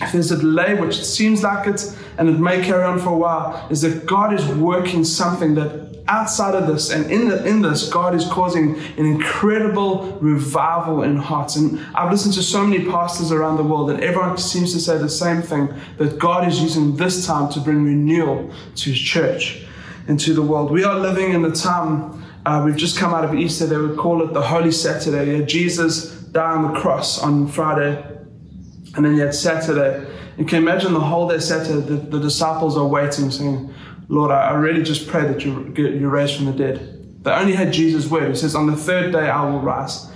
If 0.00 0.12
there's 0.12 0.30
a 0.30 0.38
delay, 0.38 0.74
which 0.74 1.04
seems 1.04 1.42
like 1.42 1.66
it, 1.66 1.98
and 2.16 2.28
it 2.28 2.38
may 2.38 2.62
carry 2.64 2.84
on 2.84 3.00
for 3.00 3.10
a 3.10 3.16
while, 3.16 3.66
is 3.70 3.82
that 3.82 4.06
God 4.06 4.32
is 4.32 4.46
working 4.54 5.02
something 5.02 5.56
that 5.56 5.93
outside 6.06 6.54
of 6.54 6.66
this 6.66 6.90
and 6.90 7.10
in, 7.10 7.28
the, 7.28 7.44
in 7.46 7.62
this, 7.62 7.88
God 7.88 8.14
is 8.14 8.26
causing 8.26 8.78
an 8.98 9.06
incredible 9.06 10.12
revival 10.20 11.02
in 11.02 11.16
hearts. 11.16 11.56
And 11.56 11.80
I've 11.94 12.10
listened 12.10 12.34
to 12.34 12.42
so 12.42 12.66
many 12.66 12.84
pastors 12.84 13.32
around 13.32 13.56
the 13.56 13.62
world, 13.62 13.90
and 13.90 14.02
everyone 14.02 14.36
seems 14.36 14.72
to 14.74 14.80
say 14.80 14.98
the 14.98 15.08
same 15.08 15.40
thing 15.40 15.72
that 15.98 16.18
God 16.18 16.46
is 16.46 16.60
using 16.60 16.96
this 16.96 17.26
time 17.26 17.50
to 17.52 17.60
bring 17.60 17.84
renewal 17.84 18.52
to 18.76 18.90
His 18.90 18.98
church 18.98 19.64
and 20.06 20.20
to 20.20 20.34
the 20.34 20.42
world. 20.42 20.70
We 20.70 20.84
are 20.84 20.98
living 20.98 21.32
in 21.32 21.42
the 21.42 21.52
time, 21.52 22.22
uh, 22.44 22.62
we've 22.64 22.76
just 22.76 22.98
come 22.98 23.14
out 23.14 23.24
of 23.24 23.34
Easter, 23.34 23.66
they 23.66 23.78
would 23.78 23.98
call 23.98 24.22
it 24.22 24.34
the 24.34 24.42
Holy 24.42 24.72
Saturday. 24.72 25.44
Jesus 25.46 26.10
died 26.10 26.56
on 26.56 26.74
the 26.74 26.80
cross 26.80 27.22
on 27.22 27.48
Friday, 27.48 28.04
and 28.96 29.04
then 29.04 29.14
you 29.14 29.22
had 29.22 29.34
Saturday. 29.34 30.06
You 30.36 30.44
can 30.44 30.58
imagine 30.58 30.92
the 30.92 31.00
whole 31.00 31.28
day 31.28 31.38
Saturday, 31.38 31.80
the, 31.80 31.96
the 31.96 32.20
disciples 32.20 32.76
are 32.76 32.86
waiting, 32.86 33.30
saying, 33.30 33.72
Lord, 34.08 34.30
I 34.30 34.52
really 34.54 34.82
just 34.82 35.08
pray 35.08 35.22
that 35.22 35.44
you, 35.44 35.72
you 35.76 36.08
raise 36.08 36.34
from 36.34 36.46
the 36.46 36.52
dead. 36.52 37.22
They 37.24 37.30
only 37.30 37.54
had 37.54 37.72
Jesus' 37.72 38.06
word. 38.06 38.28
He 38.28 38.36
says, 38.36 38.54
On 38.54 38.66
the 38.66 38.76
third 38.76 39.12
day 39.12 39.30
I 39.30 39.50
will 39.50 39.60
rise. 39.60 40.10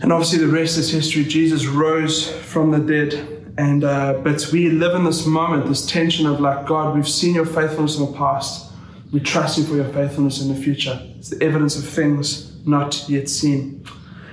And 0.00 0.12
obviously, 0.12 0.38
the 0.38 0.48
rest 0.48 0.78
is 0.78 0.90
history. 0.90 1.24
Jesus 1.24 1.66
rose 1.66 2.30
from 2.30 2.70
the 2.70 2.78
dead. 2.78 3.54
And 3.56 3.82
uh, 3.82 4.14
but 4.22 4.46
we 4.52 4.70
live 4.70 4.94
in 4.94 5.04
this 5.04 5.26
moment, 5.26 5.66
this 5.66 5.84
tension 5.86 6.26
of 6.26 6.40
like, 6.40 6.66
God, 6.66 6.94
we've 6.94 7.08
seen 7.08 7.34
your 7.34 7.46
faithfulness 7.46 7.98
in 7.98 8.06
the 8.06 8.16
past. 8.16 8.70
We 9.10 9.20
trust 9.20 9.58
you 9.58 9.64
for 9.64 9.74
your 9.74 9.88
faithfulness 9.88 10.40
in 10.40 10.54
the 10.54 10.60
future. 10.60 11.00
It's 11.16 11.30
the 11.30 11.42
evidence 11.42 11.76
of 11.76 11.88
things 11.88 12.64
not 12.66 13.08
yet 13.08 13.28
seen. 13.28 13.84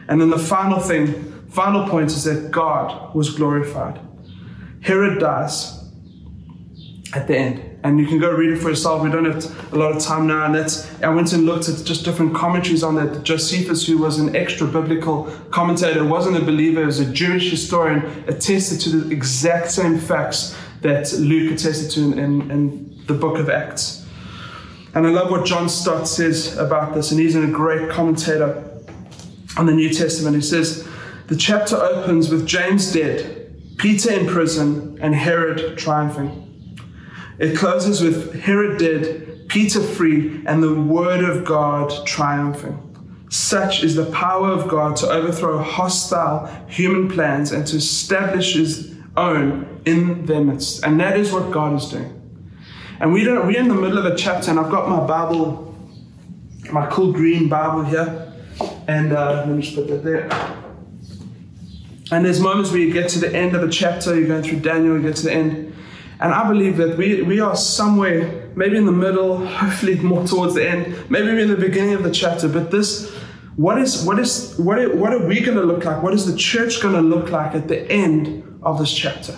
And 0.08 0.22
then 0.22 0.30
the 0.30 0.38
final 0.38 0.80
thing, 0.80 1.48
final 1.50 1.88
point 1.88 2.12
is 2.12 2.26
that 2.26 2.52
God 2.52 3.16
was 3.16 3.34
glorified. 3.34 4.00
Herod 4.82 5.20
dies 5.20 5.82
at 7.14 7.28
the 7.28 7.38
end 7.38 7.75
and 7.86 8.00
you 8.00 8.08
can 8.08 8.18
go 8.18 8.32
read 8.32 8.50
it 8.50 8.58
for 8.58 8.70
yourself. 8.70 9.04
We 9.04 9.12
don't 9.12 9.26
have 9.26 9.74
a 9.74 9.78
lot 9.78 9.96
of 9.96 10.02
time 10.02 10.26
now, 10.26 10.46
and 10.46 10.56
that's 10.56 10.92
I 11.04 11.10
went 11.10 11.34
and 11.34 11.46
looked 11.46 11.70
at 11.70 11.86
just 11.86 12.04
different 12.04 12.34
commentaries 12.34 12.82
on 12.82 12.96
that. 12.96 13.22
Josephus, 13.24 13.86
who 13.86 14.00
was 14.00 14.18
an 14.18 14.36
extra 14.36 14.66
biblical 14.66 15.26
commentator, 15.52 16.04
wasn't 16.04 16.36
a 16.36 16.42
believer, 16.44 16.80
he 16.80 16.86
was 16.88 17.00
a 17.00 17.06
Jewish 17.06 17.52
historian, 17.52 18.02
attested 18.28 18.80
to 18.82 18.90
the 18.90 19.14
exact 19.14 19.70
same 19.70 20.00
facts 20.00 20.58
that 20.82 21.14
Luke 21.14 21.54
attested 21.54 21.92
to 21.92 22.02
in, 22.02 22.20
in, 22.20 22.52
in 22.52 23.04
the 23.06 23.14
book 23.14 23.38
of 23.38 23.52
Acts. 23.52 24.04
And 24.96 25.06
I 25.06 25.12
love 25.12 25.30
what 25.30 25.46
John 25.46 25.70
Stott 25.70 26.08
says 26.08 26.58
about 26.58 26.96
this, 26.96 27.12
and 27.12 27.20
he's 27.20 27.36
a 27.36 27.46
great 27.46 27.92
commentator 27.92 28.68
on 29.58 29.68
the 29.68 29.74
New 29.74 29.94
Testament. 29.94 30.36
He 30.36 30.42
says, 30.42 30.88
The 31.28 31.36
chapter 31.36 31.76
opens 31.76 32.30
with 32.30 32.48
James 32.48 32.92
dead, 32.92 33.78
Peter 33.78 34.12
in 34.12 34.26
prison, 34.26 34.98
and 35.02 35.14
Herod 35.14 35.78
triumphing. 35.78 36.45
It 37.38 37.58
closes 37.58 38.02
with 38.02 38.42
Herod 38.42 38.80
dead, 38.80 39.48
Peter 39.50 39.82
free, 39.82 40.42
and 40.46 40.62
the 40.64 40.74
word 40.74 41.24
of 41.24 41.46
God 41.46 42.06
triumphing. 42.06 42.82
Such 43.30 43.84
is 43.84 43.96
the 43.96 44.06
power 44.12 44.50
of 44.50 44.68
God 44.68 44.96
to 44.98 45.10
overthrow 45.10 45.60
hostile 45.60 46.48
human 46.68 47.10
plans 47.10 47.52
and 47.52 47.66
to 47.68 47.78
establish 47.78 48.54
his 48.54 48.96
own 49.18 49.82
in 49.86 50.26
their 50.26 50.42
midst. 50.42 50.86
And 50.86 51.00
that 51.00 51.18
is 51.18 51.32
what 51.32 51.52
God 51.52 51.76
is 51.76 51.90
doing. 51.90 52.12
And 53.00 53.12
we 53.12 53.24
don't, 53.24 53.46
we're 53.46 53.60
in 53.60 53.68
the 53.68 53.76
middle 53.76 53.98
of 53.98 54.06
a 54.06 54.16
chapter, 54.16 54.50
and 54.50 54.60
I've 54.60 54.72
got 54.72 54.88
my 54.88 55.06
Bible 55.06 55.66
my 56.72 56.88
cool 56.88 57.12
green 57.12 57.50
Bible 57.50 57.84
here, 57.84 58.34
and 58.88 59.14
uh, 59.14 59.44
let 59.46 59.50
me 59.50 59.62
just 59.62 59.76
put 59.76 59.88
that 59.88 60.04
there. 60.04 60.30
And 62.12 62.24
there's 62.24 62.40
moments 62.40 62.72
where 62.72 62.80
you 62.80 62.94
get 62.94 63.10
to 63.10 63.20
the 63.20 63.34
end 63.36 63.56
of 63.56 63.64
a 63.64 63.70
chapter, 63.70 64.18
you're 64.18 64.28
going 64.28 64.44
through 64.44 64.60
Daniel, 64.60 64.96
you 64.96 65.02
get 65.02 65.16
to 65.18 65.24
the 65.24 65.34
end. 65.34 65.65
And 66.20 66.34
I 66.34 66.48
believe 66.48 66.78
that 66.78 66.98
we, 66.98 67.22
we 67.24 67.40
are 67.40 67.56
somewhere, 67.56 68.52
maybe 68.56 68.78
in 68.78 68.86
the 68.86 68.92
middle, 68.92 69.46
hopefully 69.46 69.96
more 69.96 70.26
towards 70.26 70.54
the 70.54 70.70
end, 70.70 71.10
maybe 71.10 71.42
in 71.42 71.50
the 71.50 71.58
beginning 71.58 71.94
of 71.94 72.04
the 72.04 72.12
chapter. 72.12 72.48
But 72.48 72.72
this, 72.72 73.14
what 73.56 73.78
is 73.78 74.04
what 74.04 74.20
is 74.20 74.58
what 74.58 74.78
are, 74.80 74.96
what 74.96 75.14
are 75.14 75.26
we 75.26 75.42
going 75.42 75.58
to 75.58 75.64
look 75.64 75.86
like? 75.86 76.04
What 76.04 76.14
is 76.14 76.26
the 76.30 76.38
church 76.38 76.82
going 76.82 76.96
to 76.96 77.02
look 77.02 77.32
like 77.32 77.56
at 77.56 77.68
the 77.68 77.90
end 77.92 78.60
of 78.64 78.80
this 78.80 78.94
chapter? 78.94 79.38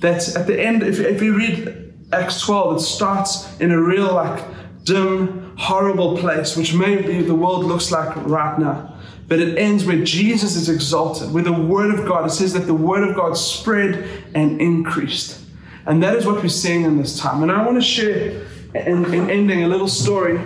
That 0.00 0.36
at 0.36 0.46
the 0.46 0.60
end, 0.60 0.82
if, 0.82 0.98
if 0.98 1.20
we 1.20 1.30
read 1.30 1.94
Acts 2.12 2.40
12, 2.40 2.76
it 2.76 2.80
starts 2.80 3.60
in 3.60 3.70
a 3.70 3.80
real 3.80 4.12
like 4.14 4.44
dim, 4.84 5.54
horrible 5.56 6.16
place, 6.16 6.56
which 6.56 6.74
maybe 6.74 7.22
the 7.22 7.34
world 7.34 7.64
looks 7.64 7.90
like 7.90 8.14
right 8.16 8.58
now. 8.58 8.98
But 9.28 9.38
it 9.38 9.58
ends 9.58 9.84
where 9.84 10.02
Jesus 10.04 10.56
is 10.56 10.68
exalted, 10.68 11.32
where 11.32 11.44
the 11.44 11.52
Word 11.52 11.96
of 11.96 12.06
God, 12.06 12.26
it 12.26 12.30
says 12.30 12.52
that 12.54 12.66
the 12.66 12.74
Word 12.74 13.08
of 13.08 13.14
God 13.14 13.36
spread 13.36 14.24
and 14.34 14.60
increased. 14.60 15.39
And 15.86 16.02
that 16.02 16.14
is 16.14 16.26
what 16.26 16.42
we're 16.42 16.48
seeing 16.48 16.82
in 16.82 16.98
this 16.98 17.18
time. 17.18 17.42
And 17.42 17.50
I 17.50 17.64
want 17.64 17.76
to 17.78 17.82
share, 17.82 18.46
in, 18.74 19.12
in 19.12 19.30
ending, 19.30 19.64
a 19.64 19.68
little 19.68 19.88
story. 19.88 20.40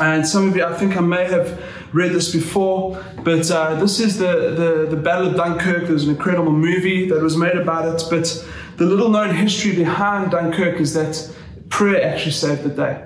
And 0.00 0.26
some 0.26 0.48
of 0.48 0.56
you, 0.56 0.64
I 0.64 0.74
think 0.74 0.96
I 0.96 1.00
may 1.00 1.24
have 1.24 1.62
read 1.92 2.12
this 2.12 2.32
before, 2.32 3.02
but 3.22 3.48
uh, 3.50 3.76
this 3.76 4.00
is 4.00 4.18
the, 4.18 4.86
the, 4.86 4.96
the 4.96 5.00
Battle 5.00 5.28
of 5.28 5.36
Dunkirk. 5.36 5.86
There's 5.86 6.04
an 6.04 6.10
incredible 6.10 6.52
movie 6.52 7.08
that 7.08 7.22
was 7.22 7.36
made 7.36 7.56
about 7.56 7.94
it. 7.94 8.04
But 8.10 8.44
the 8.76 8.84
little 8.84 9.08
known 9.08 9.34
history 9.34 9.76
behind 9.76 10.32
Dunkirk 10.32 10.80
is 10.80 10.92
that 10.94 11.32
prayer 11.68 12.04
actually 12.04 12.32
saved 12.32 12.64
the 12.64 12.70
day. 12.70 13.04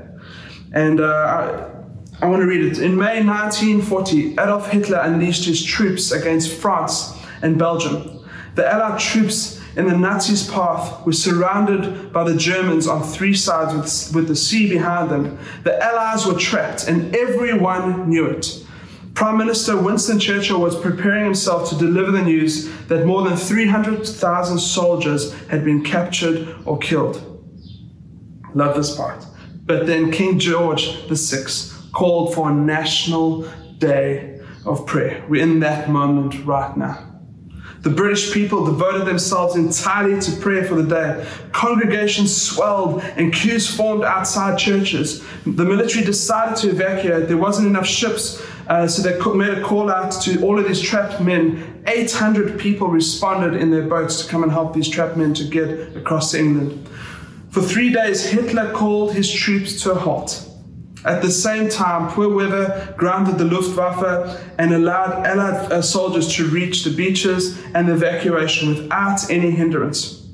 And 0.72 1.00
uh, 1.00 1.68
I 2.20 2.26
want 2.26 2.40
to 2.40 2.46
read 2.46 2.64
it. 2.64 2.78
In 2.78 2.96
May 2.96 3.22
1940, 3.22 4.32
Adolf 4.32 4.70
Hitler 4.70 4.98
unleashed 4.98 5.44
his 5.44 5.62
troops 5.62 6.10
against 6.10 6.52
France 6.52 7.14
and 7.42 7.58
Belgium. 7.58 8.26
The 8.54 8.66
Allied 8.66 8.98
troops 8.98 9.57
in 9.78 9.86
the 9.86 9.96
Nazis' 9.96 10.50
path 10.50 11.06
were 11.06 11.12
surrounded 11.12 12.12
by 12.12 12.24
the 12.24 12.36
Germans 12.36 12.88
on 12.88 13.02
three 13.02 13.34
sides 13.34 13.72
with, 13.72 14.14
with 14.14 14.28
the 14.28 14.34
sea 14.34 14.68
behind 14.68 15.08
them. 15.08 15.38
The 15.62 15.80
Allies 15.80 16.26
were 16.26 16.34
trapped, 16.34 16.88
and 16.88 17.14
everyone 17.14 18.08
knew 18.08 18.26
it. 18.26 18.64
Prime 19.14 19.36
Minister 19.36 19.76
Winston 19.76 20.18
Churchill 20.18 20.60
was 20.60 20.78
preparing 20.78 21.24
himself 21.24 21.68
to 21.70 21.76
deliver 21.76 22.10
the 22.10 22.22
news 22.22 22.68
that 22.86 23.06
more 23.06 23.22
than 23.22 23.36
300,000 23.36 24.58
soldiers 24.58 25.32
had 25.48 25.64
been 25.64 25.82
captured 25.84 26.56
or 26.64 26.78
killed. 26.78 27.24
Love 28.54 28.76
this 28.76 28.96
part. 28.96 29.24
But 29.64 29.86
then 29.86 30.10
King 30.10 30.38
George 30.38 31.06
VI 31.06 31.46
called 31.92 32.34
for 32.34 32.50
a 32.50 32.54
national 32.54 33.48
day 33.78 34.40
of 34.64 34.86
prayer. 34.86 35.24
We're 35.28 35.42
in 35.42 35.60
that 35.60 35.88
moment 35.88 36.44
right 36.44 36.76
now. 36.76 37.07
The 37.82 37.90
British 37.90 38.32
people 38.32 38.64
devoted 38.64 39.06
themselves 39.06 39.54
entirely 39.54 40.20
to 40.20 40.32
prayer 40.40 40.64
for 40.64 40.74
the 40.74 40.88
day. 40.88 41.26
Congregations 41.52 42.36
swelled 42.36 43.02
and 43.16 43.32
queues 43.32 43.72
formed 43.72 44.02
outside 44.02 44.58
churches. 44.58 45.24
The 45.44 45.64
military 45.64 46.04
decided 46.04 46.56
to 46.58 46.70
evacuate. 46.70 47.28
There 47.28 47.36
wasn't 47.36 47.68
enough 47.68 47.86
ships, 47.86 48.44
uh, 48.66 48.88
so 48.88 49.02
they 49.02 49.16
made 49.34 49.56
a 49.56 49.62
call 49.62 49.90
out 49.90 50.10
to 50.22 50.42
all 50.42 50.58
of 50.58 50.66
these 50.66 50.80
trapped 50.80 51.20
men. 51.20 51.82
800 51.86 52.58
people 52.58 52.88
responded 52.88 53.54
in 53.54 53.70
their 53.70 53.86
boats 53.86 54.22
to 54.22 54.28
come 54.28 54.42
and 54.42 54.50
help 54.50 54.74
these 54.74 54.88
trapped 54.88 55.16
men 55.16 55.32
to 55.34 55.44
get 55.44 55.96
across 55.96 56.34
England. 56.34 56.88
For 57.50 57.62
three 57.62 57.90
days, 57.90 58.26
Hitler 58.26 58.72
called 58.72 59.14
his 59.14 59.32
troops 59.32 59.80
to 59.82 59.92
a 59.92 59.94
halt. 59.94 60.47
At 61.04 61.22
the 61.22 61.30
same 61.30 61.68
time, 61.68 62.10
poor 62.10 62.28
weather 62.28 62.94
grounded 62.96 63.38
the 63.38 63.44
Luftwaffe 63.44 64.40
and 64.58 64.74
allowed 64.74 65.24
Allied 65.24 65.72
uh, 65.72 65.80
soldiers 65.80 66.34
to 66.34 66.46
reach 66.48 66.84
the 66.84 66.90
beaches 66.90 67.62
and 67.74 67.88
the 67.88 67.94
evacuation 67.94 68.68
without 68.68 69.30
any 69.30 69.50
hindrance. 69.50 70.26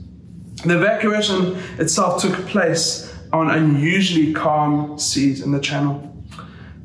The 0.64 0.77
evacuation 0.77 1.57
itself 1.79 2.22
took 2.22 2.35
place 2.46 3.14
on 3.33 3.50
unusually 3.50 4.33
calm 4.33 4.98
seas 4.98 5.42
in 5.42 5.53
the 5.53 5.61
Channel. 5.61 6.11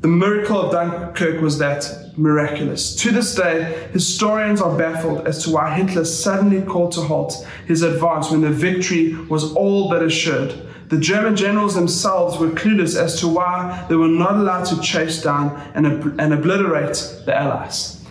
The 0.02 0.08
miracle 0.08 0.60
of 0.60 0.72
Dunkirk 0.72 1.40
was 1.40 1.58
that 1.58 2.12
miraculous. 2.16 2.94
To 2.96 3.10
this 3.10 3.34
day, 3.34 3.88
historians 3.92 4.60
are 4.60 4.76
baffled 4.76 5.26
as 5.26 5.44
to 5.44 5.50
why 5.50 5.74
Hitler 5.74 6.04
suddenly 6.04 6.62
called 6.62 6.92
to 6.92 7.00
halt 7.02 7.46
his 7.66 7.82
advance 7.82 8.30
when 8.30 8.40
the 8.40 8.50
victory 8.50 9.14
was 9.28 9.52
all 9.54 9.88
but 9.88 10.02
assured. 10.02 10.54
The 10.90 10.98
German 10.98 11.36
generals 11.36 11.76
themselves 11.76 12.36
were 12.38 12.50
clueless 12.50 13.00
as 13.00 13.20
to 13.20 13.28
why 13.28 13.86
they 13.88 13.94
were 13.94 14.08
not 14.08 14.34
allowed 14.34 14.64
to 14.64 14.80
chase 14.80 15.22
down 15.22 15.56
and, 15.74 15.86
and 16.20 16.34
obliterate 16.34 16.96
the 17.26 17.32
Allies. 17.34 18.04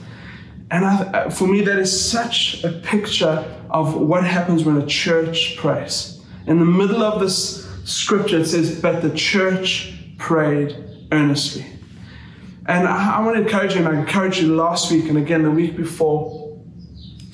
And 0.72 0.86
I, 0.86 0.96
uh, 0.96 1.30
for 1.30 1.46
me, 1.46 1.60
that 1.62 1.78
is 1.78 2.10
such 2.10 2.63
a 2.63 2.72
picture 2.72 3.44
of 3.70 3.96
what 3.96 4.24
happens 4.24 4.63
when 4.63 4.78
a 4.78 4.86
church 4.86 5.58
prays. 5.58 6.22
In 6.48 6.60
the 6.60 6.65
middle 6.65 7.04
of 7.04 7.20
this 7.20 7.68
scripture, 7.84 8.39
it 8.39 8.46
says, 8.46 8.80
But 8.80 9.02
the 9.02 9.13
church 9.13 9.96
prayed 10.18 10.82
earnestly. 11.12 11.65
And 12.65 12.88
I, 12.88 13.18
I 13.18 13.26
want 13.26 13.36
to 13.36 13.42
encourage 13.42 13.74
you, 13.74 13.80
and 13.80 13.89
I 13.89 14.00
encouraged 14.00 14.39
you 14.39 14.56
last 14.56 14.89
week 14.89 15.10
and 15.10 15.18
again 15.18 15.44
the 15.44 15.52
week 15.52 15.76
before, 15.76 16.58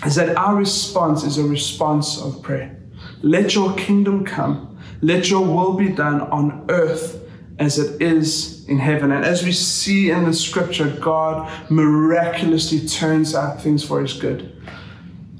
is 0.03 0.15
that 0.15 0.35
our 0.37 0.55
response 0.55 1.23
is 1.23 1.37
a 1.37 1.43
response 1.43 2.19
of 2.19 2.41
prayer. 2.41 2.75
Let 3.21 3.53
your 3.53 3.75
kingdom 3.75 4.25
come 4.25 4.74
let 5.05 5.29
your 5.29 5.45
will 5.45 5.73
be 5.73 5.89
done 5.89 6.21
on 6.21 6.65
earth 6.69 7.21
as 7.59 7.77
it 7.77 8.01
is 8.01 8.67
in 8.67 8.79
heaven. 8.79 9.11
And 9.11 9.23
as 9.23 9.43
we 9.43 9.51
see 9.51 10.09
in 10.09 10.25
the 10.25 10.33
scripture, 10.33 10.89
God 10.99 11.49
miraculously 11.69 12.87
turns 12.87 13.35
out 13.35 13.61
things 13.61 13.83
for 13.83 14.01
his 14.01 14.13
good. 14.13 14.51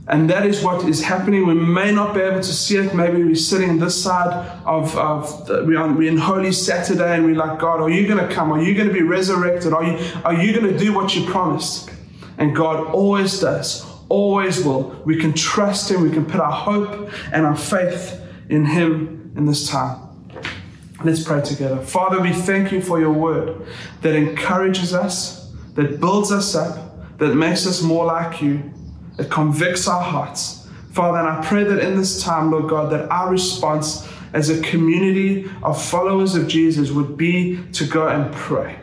And 0.08 0.30
that 0.30 0.46
is 0.46 0.64
what 0.64 0.88
is 0.88 1.04
happening. 1.04 1.48
We 1.48 1.56
may 1.56 1.92
not 1.92 2.14
be 2.14 2.22
able 2.22 2.42
to 2.42 2.44
see 2.44 2.78
it. 2.78 2.94
Maybe 2.94 3.24
we're 3.24 3.34
sitting 3.34 3.72
on 3.72 3.80
this 3.80 4.00
side 4.02 4.28
of, 4.64 4.96
of 4.96 5.48
the, 5.48 5.66
we're, 5.66 5.80
on, 5.80 5.98
we're 5.98 6.12
in 6.12 6.18
Holy 6.18 6.52
Saturday 6.52 7.16
and 7.16 7.26
we're 7.26 7.36
like, 7.36 7.58
God, 7.60 7.82
are 7.82 7.90
you 7.90 8.08
going 8.08 8.26
to 8.26 8.32
come? 8.34 8.52
Are 8.52 8.62
you 8.62 8.76
going 8.76 8.88
to 8.88 8.94
be 8.94 9.02
resurrected? 9.02 9.74
Are 9.74 9.84
you, 9.84 9.98
are 10.24 10.36
you 10.36 10.54
going 10.54 10.72
to 10.72 10.78
do 10.78 10.94
what 10.94 11.16
you 11.16 11.26
promised? 11.26 11.90
And 12.38 12.56
God 12.56 12.86
always 12.94 13.40
does, 13.40 13.84
always 14.08 14.64
will. 14.64 15.02
We 15.06 15.20
can 15.20 15.34
trust 15.34 15.90
Him. 15.90 16.04
We 16.04 16.12
can 16.12 16.26
put 16.26 16.40
our 16.40 16.52
hope 16.52 17.10
and 17.32 17.44
our 17.44 17.58
faith 17.58 18.22
in 18.50 18.64
Him 18.64 19.25
in 19.36 19.46
this 19.46 19.68
time. 19.68 20.02
Let's 21.04 21.24
pray 21.24 21.42
together. 21.42 21.78
Father, 21.78 22.22
we 22.22 22.32
thank 22.32 22.72
you 22.72 22.82
for 22.82 23.00
your 23.00 23.12
word 23.12 23.68
that 24.02 24.16
encourages 24.16 24.94
us, 24.94 25.52
that 25.74 26.00
builds 26.00 26.32
us 26.32 26.56
up, 26.56 27.18
that 27.18 27.36
makes 27.36 27.68
us 27.68 27.82
more 27.82 28.06
like 28.06 28.42
you, 28.42 28.74
that 29.18 29.30
convicts 29.30 29.88
our 29.88 30.02
hearts. 30.02 30.68
Father, 30.94 31.20
and 31.20 31.28
I 31.28 31.46
pray 31.46 31.66
that 31.66 31.80
in 31.80 31.98
this 31.98 32.24
time, 32.24 32.52
Lord 32.52 32.70
God, 32.70 32.92
that 32.92 33.10
our 33.12 33.30
response 33.30 34.08
as 34.34 34.50
a 34.50 34.62
community 34.62 35.50
of 35.64 35.82
followers 35.82 36.36
of 36.36 36.48
Jesus 36.48 36.92
would 36.92 37.18
be 37.18 37.64
to 37.74 37.86
go 37.86 38.08
and 38.08 38.34
pray. 38.34 38.80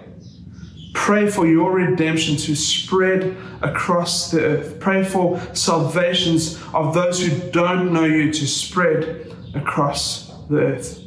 Pray 0.94 1.30
for 1.30 1.46
your 1.46 1.72
redemption 1.72 2.36
to 2.36 2.54
spread 2.54 3.36
across 3.62 4.30
the 4.30 4.40
earth. 4.42 4.78
Pray 4.80 5.02
for 5.02 5.40
salvations 5.54 6.62
of 6.74 6.94
those 6.94 7.24
who 7.24 7.50
don't 7.50 7.92
know 7.92 8.04
you 8.04 8.32
to 8.32 8.46
spread 8.46 9.34
across 9.54 10.31
the 10.52 10.60
earth. 10.60 10.98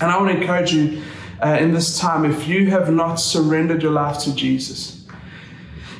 And 0.00 0.10
I 0.10 0.16
want 0.16 0.32
to 0.32 0.40
encourage 0.40 0.72
you 0.72 1.02
uh, 1.42 1.58
in 1.60 1.72
this 1.72 1.98
time 1.98 2.24
if 2.24 2.48
you 2.48 2.70
have 2.70 2.92
not 2.92 3.16
surrendered 3.16 3.82
your 3.82 3.92
life 3.92 4.18
to 4.20 4.34
Jesus, 4.34 5.06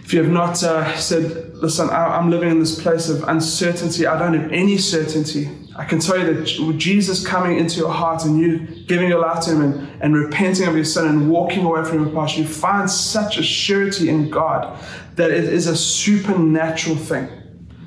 if 0.05 0.15
you 0.15 0.23
have 0.23 0.33
not 0.33 0.63
uh, 0.63 0.97
said, 0.97 1.55
Listen, 1.55 1.91
I, 1.91 2.17
I'm 2.17 2.31
living 2.31 2.51
in 2.51 2.59
this 2.59 2.81
place 2.81 3.09
of 3.09 3.23
uncertainty, 3.25 4.07
I 4.07 4.19
don't 4.19 4.35
have 4.35 4.51
any 4.51 4.79
certainty. 4.79 5.49
I 5.77 5.85
can 5.85 5.99
tell 5.99 6.19
you 6.19 6.35
that 6.35 6.67
with 6.67 6.79
Jesus 6.79 7.27
coming 7.27 7.59
into 7.59 7.77
your 7.77 7.93
heart 7.93 8.25
and 8.25 8.39
you 8.39 8.59
giving 8.87 9.09
your 9.09 9.21
life 9.21 9.45
to 9.45 9.51
Him 9.53 9.63
and, 9.63 10.03
and 10.03 10.15
repenting 10.17 10.67
of 10.67 10.75
your 10.75 10.85
sin 10.85 11.07
and 11.07 11.31
walking 11.31 11.65
away 11.65 11.85
from 11.85 12.05
your 12.05 12.13
past, 12.13 12.37
you 12.37 12.47
find 12.47 12.91
such 12.91 13.39
a 13.39 13.43
surety 13.43 14.09
in 14.09 14.31
God 14.31 14.79
that 15.17 15.31
it 15.31 15.45
is 15.45 15.67
a 15.67 15.77
supernatural 15.77 16.97
thing. 16.97 17.29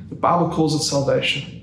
The 0.09 0.15
Bible 0.15 0.49
calls 0.49 0.75
it 0.75 0.83
salvation. 0.83 1.62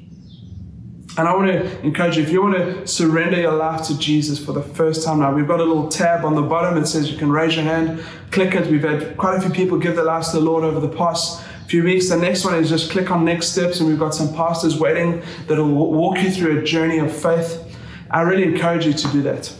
And 1.20 1.28
I 1.28 1.36
want 1.36 1.48
to 1.48 1.80
encourage 1.82 2.16
you, 2.16 2.22
if 2.22 2.30
you 2.30 2.40
want 2.40 2.56
to 2.56 2.86
surrender 2.86 3.38
your 3.38 3.52
life 3.52 3.86
to 3.88 3.98
Jesus 3.98 4.42
for 4.42 4.52
the 4.52 4.62
first 4.62 5.04
time 5.04 5.18
now, 5.18 5.34
we've 5.34 5.46
got 5.46 5.60
a 5.60 5.64
little 5.64 5.86
tab 5.86 6.24
on 6.24 6.34
the 6.34 6.40
bottom 6.40 6.80
that 6.80 6.86
says 6.86 7.12
you 7.12 7.18
can 7.18 7.30
raise 7.30 7.56
your 7.56 7.66
hand, 7.66 8.02
click 8.30 8.54
it. 8.54 8.70
We've 8.70 8.82
had 8.82 9.18
quite 9.18 9.36
a 9.36 9.40
few 9.42 9.50
people 9.50 9.78
give 9.78 9.96
their 9.96 10.06
lives 10.06 10.30
to 10.30 10.38
the 10.38 10.42
Lord 10.42 10.64
over 10.64 10.80
the 10.80 10.88
past 10.88 11.44
few 11.68 11.84
weeks. 11.84 12.08
The 12.08 12.16
next 12.16 12.46
one 12.46 12.54
is 12.54 12.70
just 12.70 12.90
click 12.90 13.10
on 13.10 13.26
next 13.26 13.48
steps, 13.48 13.80
and 13.80 13.88
we've 13.90 13.98
got 13.98 14.14
some 14.14 14.32
pastors 14.34 14.80
waiting 14.80 15.22
that 15.46 15.58
will 15.58 15.92
walk 15.92 16.22
you 16.22 16.30
through 16.30 16.60
a 16.60 16.62
journey 16.62 16.96
of 16.96 17.14
faith. 17.14 17.70
I 18.10 18.22
really 18.22 18.44
encourage 18.44 18.86
you 18.86 18.94
to 18.94 19.08
do 19.08 19.20
that. 19.20 19.52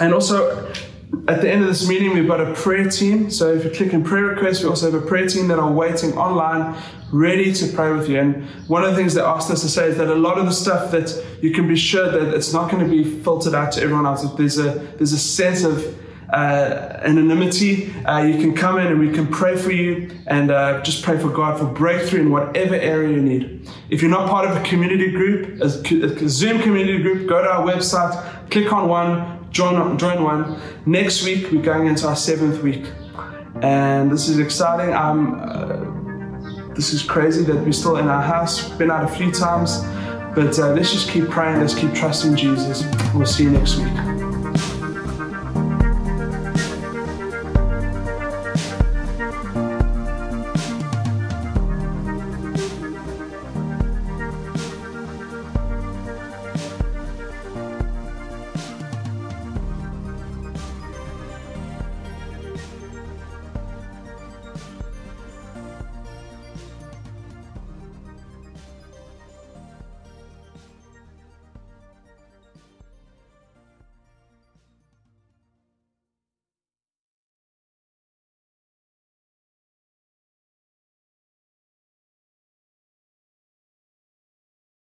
And 0.00 0.12
also, 0.12 0.72
at 1.26 1.40
the 1.40 1.50
end 1.50 1.62
of 1.62 1.68
this 1.68 1.88
meeting, 1.88 2.14
we've 2.14 2.28
got 2.28 2.40
a 2.40 2.52
prayer 2.54 2.88
team. 2.88 3.30
So 3.30 3.52
if 3.52 3.64
you 3.64 3.70
click 3.70 3.94
on 3.94 4.04
prayer 4.04 4.24
requests, 4.24 4.62
we 4.62 4.68
also 4.68 4.90
have 4.90 5.02
a 5.02 5.06
prayer 5.06 5.26
team 5.26 5.48
that 5.48 5.58
are 5.58 5.70
waiting 5.70 6.16
online 6.16 6.80
ready 7.10 7.52
to 7.54 7.66
pray 7.68 7.90
with 7.92 8.08
you. 8.08 8.20
And 8.20 8.44
one 8.68 8.84
of 8.84 8.90
the 8.90 8.96
things 8.96 9.14
they 9.14 9.22
asked 9.22 9.50
us 9.50 9.62
to 9.62 9.68
say 9.68 9.88
is 9.88 9.96
that 9.98 10.08
a 10.08 10.14
lot 10.14 10.38
of 10.38 10.46
the 10.46 10.52
stuff 10.52 10.90
that 10.90 11.24
you 11.42 11.52
can 11.52 11.66
be 11.66 11.76
sure 11.76 12.10
that 12.10 12.34
it's 12.34 12.52
not 12.52 12.70
going 12.70 12.84
to 12.84 12.90
be 12.90 13.04
filtered 13.22 13.54
out 13.54 13.72
to 13.72 13.82
everyone 13.82 14.06
else. 14.06 14.30
There's 14.34 14.58
a 14.58 14.74
there's 14.98 15.12
a 15.12 15.18
sense 15.18 15.64
of 15.64 15.98
uh, 16.32 17.00
anonymity. 17.02 17.90
Uh, 18.04 18.22
you 18.22 18.38
can 18.38 18.54
come 18.54 18.78
in 18.78 18.88
and 18.88 19.00
we 19.00 19.10
can 19.10 19.26
pray 19.26 19.56
for 19.56 19.70
you 19.70 20.10
and 20.26 20.50
uh, 20.50 20.82
just 20.82 21.02
pray 21.02 21.18
for 21.18 21.30
God 21.30 21.58
for 21.58 21.64
breakthrough 21.64 22.20
in 22.20 22.30
whatever 22.30 22.74
area 22.74 23.16
you 23.16 23.22
need. 23.22 23.68
If 23.88 24.02
you're 24.02 24.10
not 24.10 24.28
part 24.28 24.46
of 24.46 24.56
a 24.56 24.62
community 24.62 25.10
group, 25.10 25.60
a 25.62 25.68
Zoom 26.28 26.60
community 26.60 27.02
group, 27.02 27.28
go 27.28 27.42
to 27.42 27.48
our 27.48 27.66
website, 27.66 28.50
click 28.50 28.72
on 28.72 28.88
one, 28.88 29.37
join, 29.50 29.98
join 29.98 30.22
one. 30.22 30.60
Next 30.86 31.24
week, 31.24 31.50
we're 31.50 31.62
going 31.62 31.86
into 31.86 32.06
our 32.06 32.16
seventh 32.16 32.62
week. 32.62 32.86
And 33.62 34.10
this 34.10 34.28
is 34.28 34.38
exciting. 34.38 34.94
I'm, 34.94 35.40
uh, 35.40 36.74
this 36.74 36.92
is 36.92 37.02
crazy 37.02 37.42
that 37.44 37.56
we're 37.56 37.72
still 37.72 37.96
in 37.96 38.08
our 38.08 38.22
house. 38.22 38.68
Been 38.70 38.90
out 38.90 39.04
a 39.04 39.08
few 39.08 39.32
times. 39.32 39.82
But 40.34 40.58
uh, 40.58 40.72
let's 40.72 40.92
just 40.92 41.10
keep 41.10 41.28
praying, 41.28 41.60
let's 41.60 41.74
keep 41.74 41.92
trusting 41.94 42.36
Jesus. 42.36 42.84
We'll 43.14 43.26
see 43.26 43.44
you 43.44 43.50
next 43.50 43.76
week. 43.76 44.17